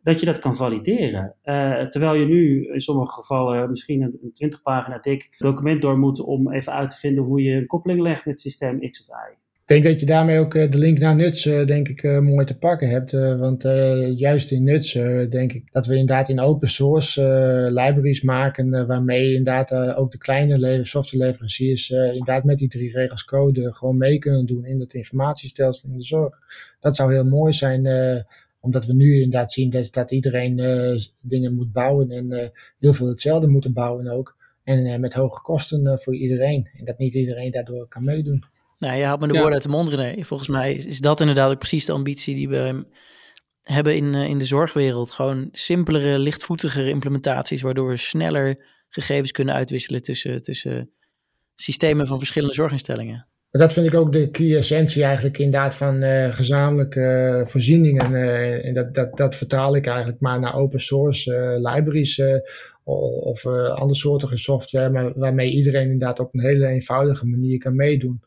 [0.02, 1.34] dat je dat kan valideren.
[1.44, 5.98] Uh, terwijl je nu in sommige gevallen misschien een, een 20 pagina dik document door
[5.98, 9.06] moet om even uit te vinden hoe je een koppeling legt met systeem X of
[9.06, 9.41] Y.
[9.72, 12.58] Denk dat je daarmee ook eh, de link naar Nuts, uh, denk ik, mooi te
[12.58, 13.10] pakken hebt.
[13.38, 13.62] want
[14.16, 14.92] juist in Nuts
[15.28, 17.22] denk ik dat we inderdaad in open source
[17.70, 23.96] libraries maken, waarmee inderdaad ook de kleine softwareleveranciers inderdaad met die drie regels code gewoon
[23.96, 26.38] mee kunnen doen in het informatiestelsel in de zorg.
[26.80, 27.88] Dat zou heel mooi zijn
[28.60, 30.60] omdat we nu inderdaad zien dat, dat iedereen
[31.22, 34.36] dingen moet bouwen en heel veel hetzelfde moeten bouwen ook.
[34.64, 36.68] En met hoge kosten voor iedereen.
[36.78, 38.44] En dat niet iedereen daardoor kan meedoen.
[38.82, 40.24] Nou, je haalt me de woorden uit de mond, René.
[40.24, 42.84] Volgens mij is dat inderdaad ook precies de ambitie die we
[43.62, 45.10] hebben in, in de zorgwereld.
[45.10, 50.90] Gewoon simpelere, lichtvoetigere implementaties, waardoor we sneller gegevens kunnen uitwisselen tussen, tussen
[51.54, 53.26] systemen van verschillende zorginstellingen.
[53.50, 58.12] Maar dat vind ik ook de key essentie eigenlijk inderdaad van uh, gezamenlijke uh, voorzieningen.
[58.12, 62.22] Uh, en dat, dat, dat vertaal ik eigenlijk maar naar open source libraries
[62.84, 68.22] of andere soorten software, maar waarmee iedereen inderdaad op een hele eenvoudige manier kan meedoen.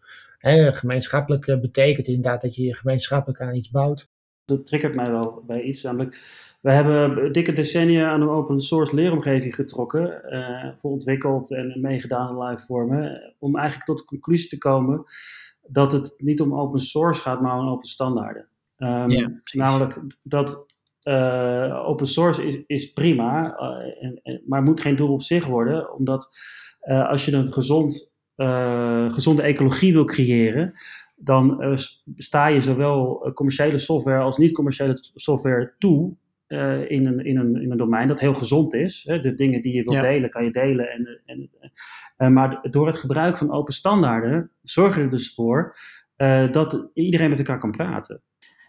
[0.46, 4.10] Hè, gemeenschappelijk betekent inderdaad dat je gemeenschappelijk aan iets bouwt.
[4.46, 6.18] Dat triggert mij wel bij iets, namelijk
[6.62, 12.30] we hebben dikke decennia aan een open source leeromgeving getrokken, uh, voor ontwikkeld en meegedaan
[12.30, 15.04] in live vormen, om eigenlijk tot de conclusie te komen
[15.62, 18.48] dat het niet om open source gaat, maar om open standaarden.
[18.78, 20.66] Um, ja, namelijk dat
[21.08, 25.46] uh, open source is, is prima, uh, en, en, maar moet geen doel op zich
[25.46, 26.38] worden, omdat
[26.86, 28.15] als je een gezond,
[29.14, 30.74] gezonde ecologie wil creëren,
[31.16, 31.78] dan
[32.16, 36.16] sta je zowel commerciële software als niet-commerciële software toe
[36.48, 39.04] uh, in, een, in, een, in een domein dat heel gezond is.
[39.08, 39.22] Hè?
[39.22, 40.90] De dingen die je wilt delen, kan je delen.
[40.90, 41.22] En,
[42.18, 45.78] en, maar door het gebruik van open standaarden zorgen er dus voor
[46.52, 48.22] dat iedereen met elkaar kan praten.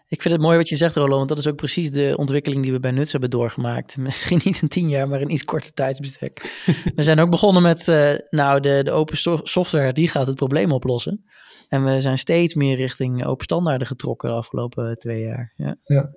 [0.09, 2.63] Ik vind het mooi wat je zegt, Roland, want dat is ook precies de ontwikkeling
[2.63, 3.97] die we bij Nuts hebben doorgemaakt.
[4.07, 6.63] Misschien niet in tien jaar, maar in iets korte tijdsbestek.
[6.95, 7.85] we zijn ook begonnen met,
[8.29, 11.25] nou, de, de open software, die gaat het probleem oplossen.
[11.69, 15.53] En we zijn steeds meer richting open standaarden getrokken de afgelopen twee jaar.
[15.55, 15.75] Ja.
[15.83, 16.15] ja.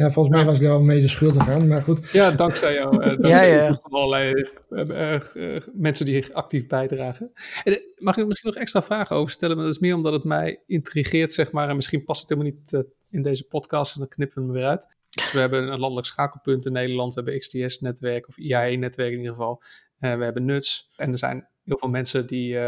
[0.00, 2.10] Ja, volgens mij was ik daar wel mede schuldig aan, maar goed.
[2.12, 2.94] Ja, dankzij jou.
[2.94, 3.80] Uh, dankzij ja, ja.
[3.82, 7.30] allerlei uh, mensen die actief bijdragen.
[7.64, 9.56] En, mag ik er misschien nog extra vragen over stellen?
[9.56, 11.68] Maar dat is meer omdat het mij intrigeert, zeg maar.
[11.68, 14.68] En misschien past het helemaal niet in deze podcast en dan knippen we hem weer
[14.68, 14.94] uit.
[15.32, 17.14] We hebben een landelijk schakelpunt in Nederland.
[17.14, 19.62] We hebben XTS-netwerk, of IAE-netwerk in ieder geval.
[19.98, 20.90] we hebben NUTS.
[20.96, 22.58] En er zijn heel veel mensen die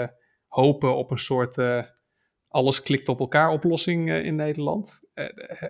[0.46, 1.58] hopen op een soort
[2.48, 5.00] alles klikt op elkaar oplossing in Nederland.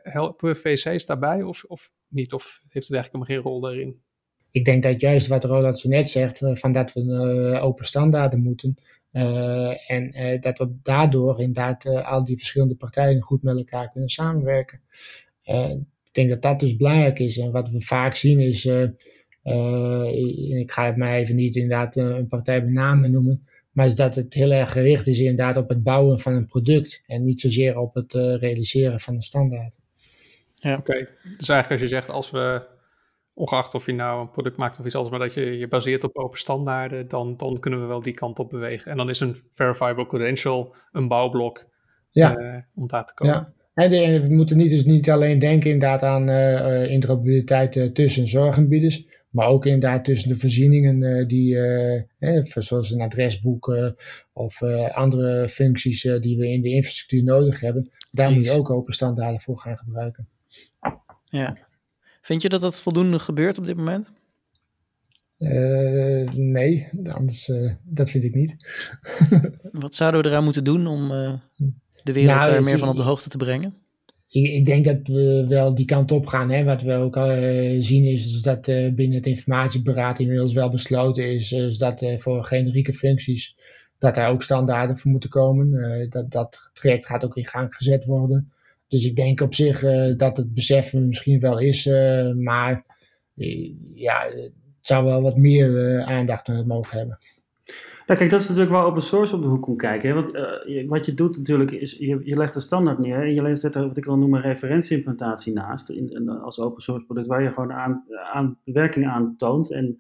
[0.02, 2.32] Helpen VC's daarbij of, of niet?
[2.32, 4.02] Of heeft het eigenlijk helemaal geen rol daarin?
[4.50, 8.76] Ik denk dat juist wat Roland zo net zegt, van dat we open standaarden moeten.
[9.86, 14.80] En dat we daardoor inderdaad al die verschillende partijen goed met elkaar kunnen samenwerken.
[15.44, 17.38] ik denk dat dat dus belangrijk is.
[17.38, 18.64] En wat we vaak zien is,
[20.60, 23.46] ik ga het maar even niet inderdaad een partij bij naam noemen.
[23.72, 27.02] Maar is dat het heel erg gericht is inderdaad op het bouwen van een product
[27.06, 29.72] en niet zozeer op het uh, realiseren van een standaard.
[30.54, 31.08] Ja, oké.
[31.36, 32.62] Dus eigenlijk als je zegt, als we,
[33.34, 36.04] ongeacht of je nou een product maakt of iets anders, maar dat je je baseert
[36.04, 38.90] op open standaarden, dan, dan kunnen we wel die kant op bewegen.
[38.90, 41.66] En dan is een verifiable credential een bouwblok
[42.10, 42.38] ja.
[42.38, 43.34] Uh, om daar te komen.
[43.34, 43.52] Ja.
[43.74, 49.46] En, we moeten niet, dus niet alleen denken inderdaad aan uh, interoperabiliteit tussen zorgaanbieders, maar
[49.46, 51.54] ook inderdaad tussen de voorzieningen uh, die,
[52.18, 53.90] uh, zoals een adresboek uh,
[54.32, 54.62] of
[54.92, 57.90] andere functies die we in de infrastructuur nodig hebben.
[58.10, 60.28] Daar moet je ook open standaarden voor gaan gebruiken.
[61.24, 61.70] Ja.
[62.22, 64.12] Vind je dat dat voldoende gebeurt op dit moment?
[66.32, 67.50] nee, anders,
[67.82, 68.56] dat vind ik niet.
[69.72, 71.08] Wat zouden we eraan moeten doen om
[72.02, 73.74] de wereld nou, er meer van op de hoogte te brengen?
[74.30, 76.50] ik, ik, denk dat we wel die kant op gaan.
[76.50, 76.64] Hè.
[76.64, 77.34] Wat we ook al
[77.80, 83.56] zien is, dat binnen het informatieberaad inmiddels wel besloten is, is dat voor generieke functies
[83.98, 86.10] dat daar ook standaarden voor moeten komen.
[86.10, 88.51] dat, dat traject gaat ook in gang gezet worden.
[88.93, 89.80] Dus ik denk op zich
[90.16, 91.86] dat het beseffen misschien wel is,
[92.36, 92.84] maar
[93.95, 97.18] ja, het zou wel wat meer aandacht mogen hebben.
[98.07, 100.09] Ja, kijk, dat is natuurlijk waar open source op de hoek komt kijken.
[100.09, 100.14] Hè?
[100.14, 100.30] Want
[100.88, 103.88] wat je doet natuurlijk is, je, je legt een standaard neer en je zet er
[103.88, 108.05] wat ik wil noemen referentieimplementatie naast in, als open source product, waar je gewoon aan,
[108.32, 109.97] aan werking aan toont en,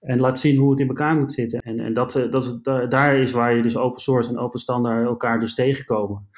[0.00, 1.60] en laat zien hoe het in elkaar moet zitten.
[1.60, 5.40] En, en dat, dat daar is waar je dus open source en open standaard elkaar
[5.40, 6.28] dus tegenkomen.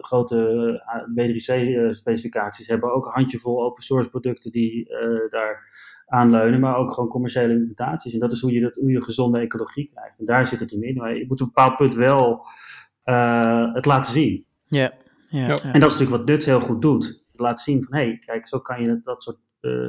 [0.00, 0.82] Grote
[1.16, 5.72] W3C-specificaties hebben ook een handjevol open source producten die uh, daar
[6.06, 8.12] aanleunen, maar ook gewoon commerciële implementaties.
[8.12, 10.18] En dat is hoe je, dat, hoe je gezonde ecologie krijgt.
[10.18, 10.96] En daar zit het in.
[10.96, 12.46] Maar je moet op een bepaald punt wel
[13.04, 14.46] uh, het laten zien.
[14.66, 14.92] Ja,
[15.28, 17.04] ja, ja, En dat is natuurlijk wat Nuts heel goed doet.
[17.30, 19.38] Het laat zien van, hé, hey, kijk, zo kan je dat soort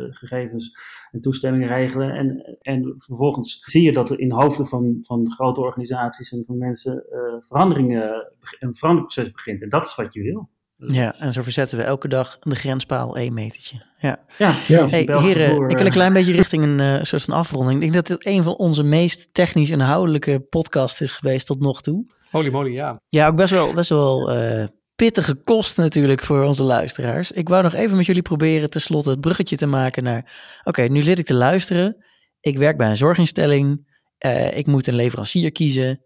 [0.10, 0.78] gegevens
[1.12, 2.12] en toestemmingen regelen.
[2.12, 6.58] En, en vervolgens zie je dat er in hoofden van, van grote organisaties en van
[6.58, 9.62] mensen uh, veranderingen, een veranderproces begint.
[9.62, 10.50] En dat is wat je wil.
[10.88, 13.86] Ja, en zo verzetten we elke dag de grenspaal één metertje.
[13.98, 14.88] Ja, ja, ja.
[14.88, 17.76] Hey, heren, ik wil een klein beetje richting een uh, soort van afronding.
[17.76, 21.82] Ik denk dat het een van onze meest technisch inhoudelijke podcasts is geweest tot nog
[21.82, 22.06] toe.
[22.32, 23.02] Holy moly, ja.
[23.10, 24.66] Ja, ook best wel, best wel uh,
[25.00, 27.32] pittige kost natuurlijk voor onze luisteraars.
[27.32, 30.60] Ik wou nog even met jullie proberen tenslotte het bruggetje te maken naar...
[30.64, 32.06] Oké, nu zit ik te luisteren.
[32.40, 33.88] Ik werk bij een zorginstelling.
[34.26, 36.04] Uh, ik moet een leverancier kiezen.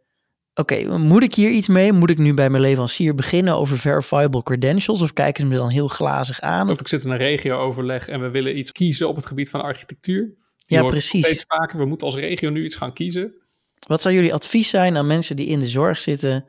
[0.53, 1.93] Oké, okay, moet ik hier iets mee?
[1.93, 5.01] Moet ik nu bij mijn leverancier beginnen over verifiable credentials?
[5.01, 6.69] Of kijken ze me dan heel glazig aan?
[6.69, 9.61] Of ik zit in een regio-overleg en we willen iets kiezen op het gebied van
[9.61, 10.21] architectuur.
[10.67, 11.25] Die ja, precies.
[11.25, 13.33] Steeds vaker, we moeten als regio nu iets gaan kiezen.
[13.87, 16.45] Wat zou jullie advies zijn aan mensen die in de zorg zitten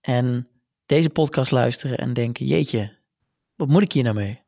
[0.00, 0.48] en
[0.86, 2.92] deze podcast luisteren en denken: jeetje,
[3.54, 4.44] wat moet ik hier nou mee?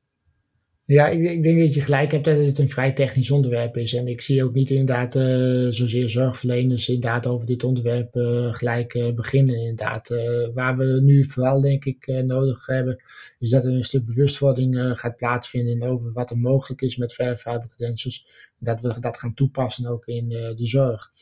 [0.88, 3.94] Ja, ik, ik, denk dat je gelijk hebt dat het een vrij technisch onderwerp is.
[3.94, 5.22] En ik zie ook niet inderdaad uh,
[5.68, 9.56] zozeer zorgverleners inderdaad over dit onderwerp uh, gelijk uh, beginnen.
[9.56, 10.08] Inderdaad.
[10.54, 13.02] waar we nu vooral denk ik nodig hebben,
[13.38, 17.68] is dat er een stuk bewustwording gaat plaatsvinden over wat er mogelijk is met verifiable
[17.68, 18.26] credentials.
[18.58, 21.12] Dat we dat gaan toepassen ook in de zorg.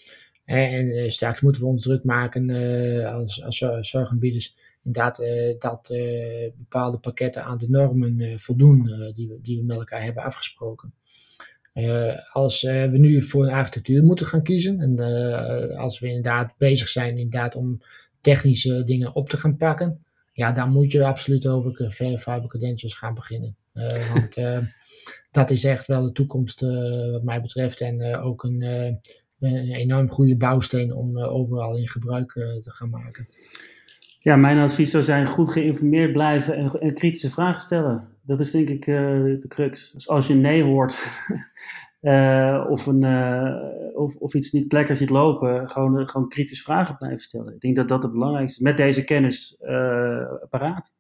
[0.45, 2.51] En, straks moeten we ons druk maken
[3.05, 3.65] als, als
[4.87, 8.85] inderdaad uh, dat uh, bepaalde pakketten aan de normen uh, voldoen
[9.15, 10.95] die, we, die we met elkaar hebben afgesproken.
[12.33, 14.99] als we nu voor een architectuur moeten gaan kiezen en
[15.77, 17.83] als we inderdaad bezig zijn inderdaad om
[18.21, 23.15] technische dingen op te gaan pakken, ja, dan moet je absoluut over verifiable credentials gaan
[23.15, 23.57] beginnen.
[24.13, 24.35] want
[25.31, 26.61] dat is echt wel de toekomst
[27.11, 28.63] wat mij betreft en ook een,
[29.39, 33.29] een enorm goede bouwsteen om overal in gebruik te gaan maken.
[34.27, 38.09] Ja, mijn advies zou zijn goed geïnformeerd blijven en, kritische vragen stellen.
[38.23, 38.97] Dat is denk ik uh,
[39.41, 39.93] de crux.
[39.93, 41.09] Dus als je nee hoort
[42.01, 46.97] uh, of, een, uh, of, of iets niet lekker ziet lopen, gewoon, gewoon kritisch vragen
[46.97, 47.55] blijven stellen.
[47.55, 48.65] Ik denk dat dat het belangrijkste is.
[48.65, 49.57] Met deze kennis
[50.51, 50.91] paraat.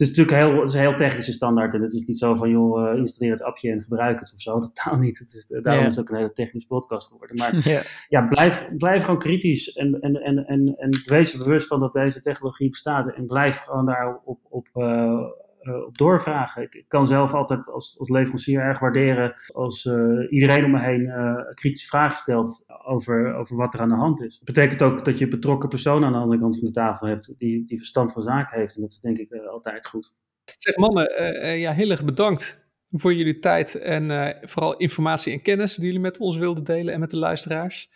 [0.00, 1.74] Het is natuurlijk heel, het is een heel technische standaard.
[1.74, 4.58] En het is niet zo van, joh, installeer het appje en gebruik het of zo.
[4.60, 5.18] Totaal niet.
[5.18, 7.36] Het is, daarom is het ook een hele technische podcast geworden.
[7.36, 9.72] Maar ja, ja blijf, blijf gewoon kritisch.
[9.72, 13.14] En, en, en, en, en wees er bewust van dat deze technologie bestaat.
[13.14, 15.20] En blijf gewoon daar op, op, uh,
[15.62, 16.62] op doorvragen.
[16.62, 21.00] Ik, kan zelf altijd als, als leverancier erg waarderen als uh, iedereen om me heen
[21.00, 24.38] uh, kritische vragen stelt over, over wat er aan de hand is.
[24.38, 27.34] Dat betekent ook dat je betrokken persoon aan de andere kant van de tafel hebt
[27.38, 28.74] die, die verstand van zaken heeft.
[28.74, 30.12] En dat is denk ik altijd goed.
[30.58, 35.84] Zeg mannen, ja, heel erg bedankt voor jullie tijd en vooral informatie en kennis die
[35.84, 37.90] jullie met ons wilden delen en met de luisteraars.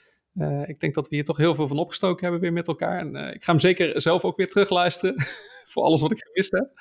[0.67, 2.99] Ik denk dat we hier toch heel veel van opgestoken hebben weer met elkaar.
[2.99, 5.15] En ik ga hem zeker zelf ook weer terugluisteren
[5.71, 6.73] voor alles wat ik gemist heb.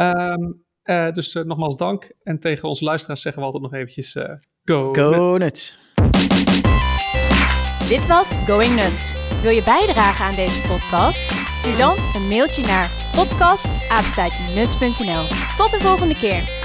[0.00, 2.12] Um, uh, dus nogmaals dank.
[2.22, 4.18] En tegen onze luisteraars zeggen we altijd nog eventjes
[4.64, 5.78] go, go nuts.
[7.88, 9.12] Dit was Going Nuts.
[9.42, 11.30] Wil je bijdragen aan deze podcast?
[11.58, 15.26] Stuur dan een mailtje naar podcast.nuts.nl.
[15.56, 16.63] Tot de volgende keer.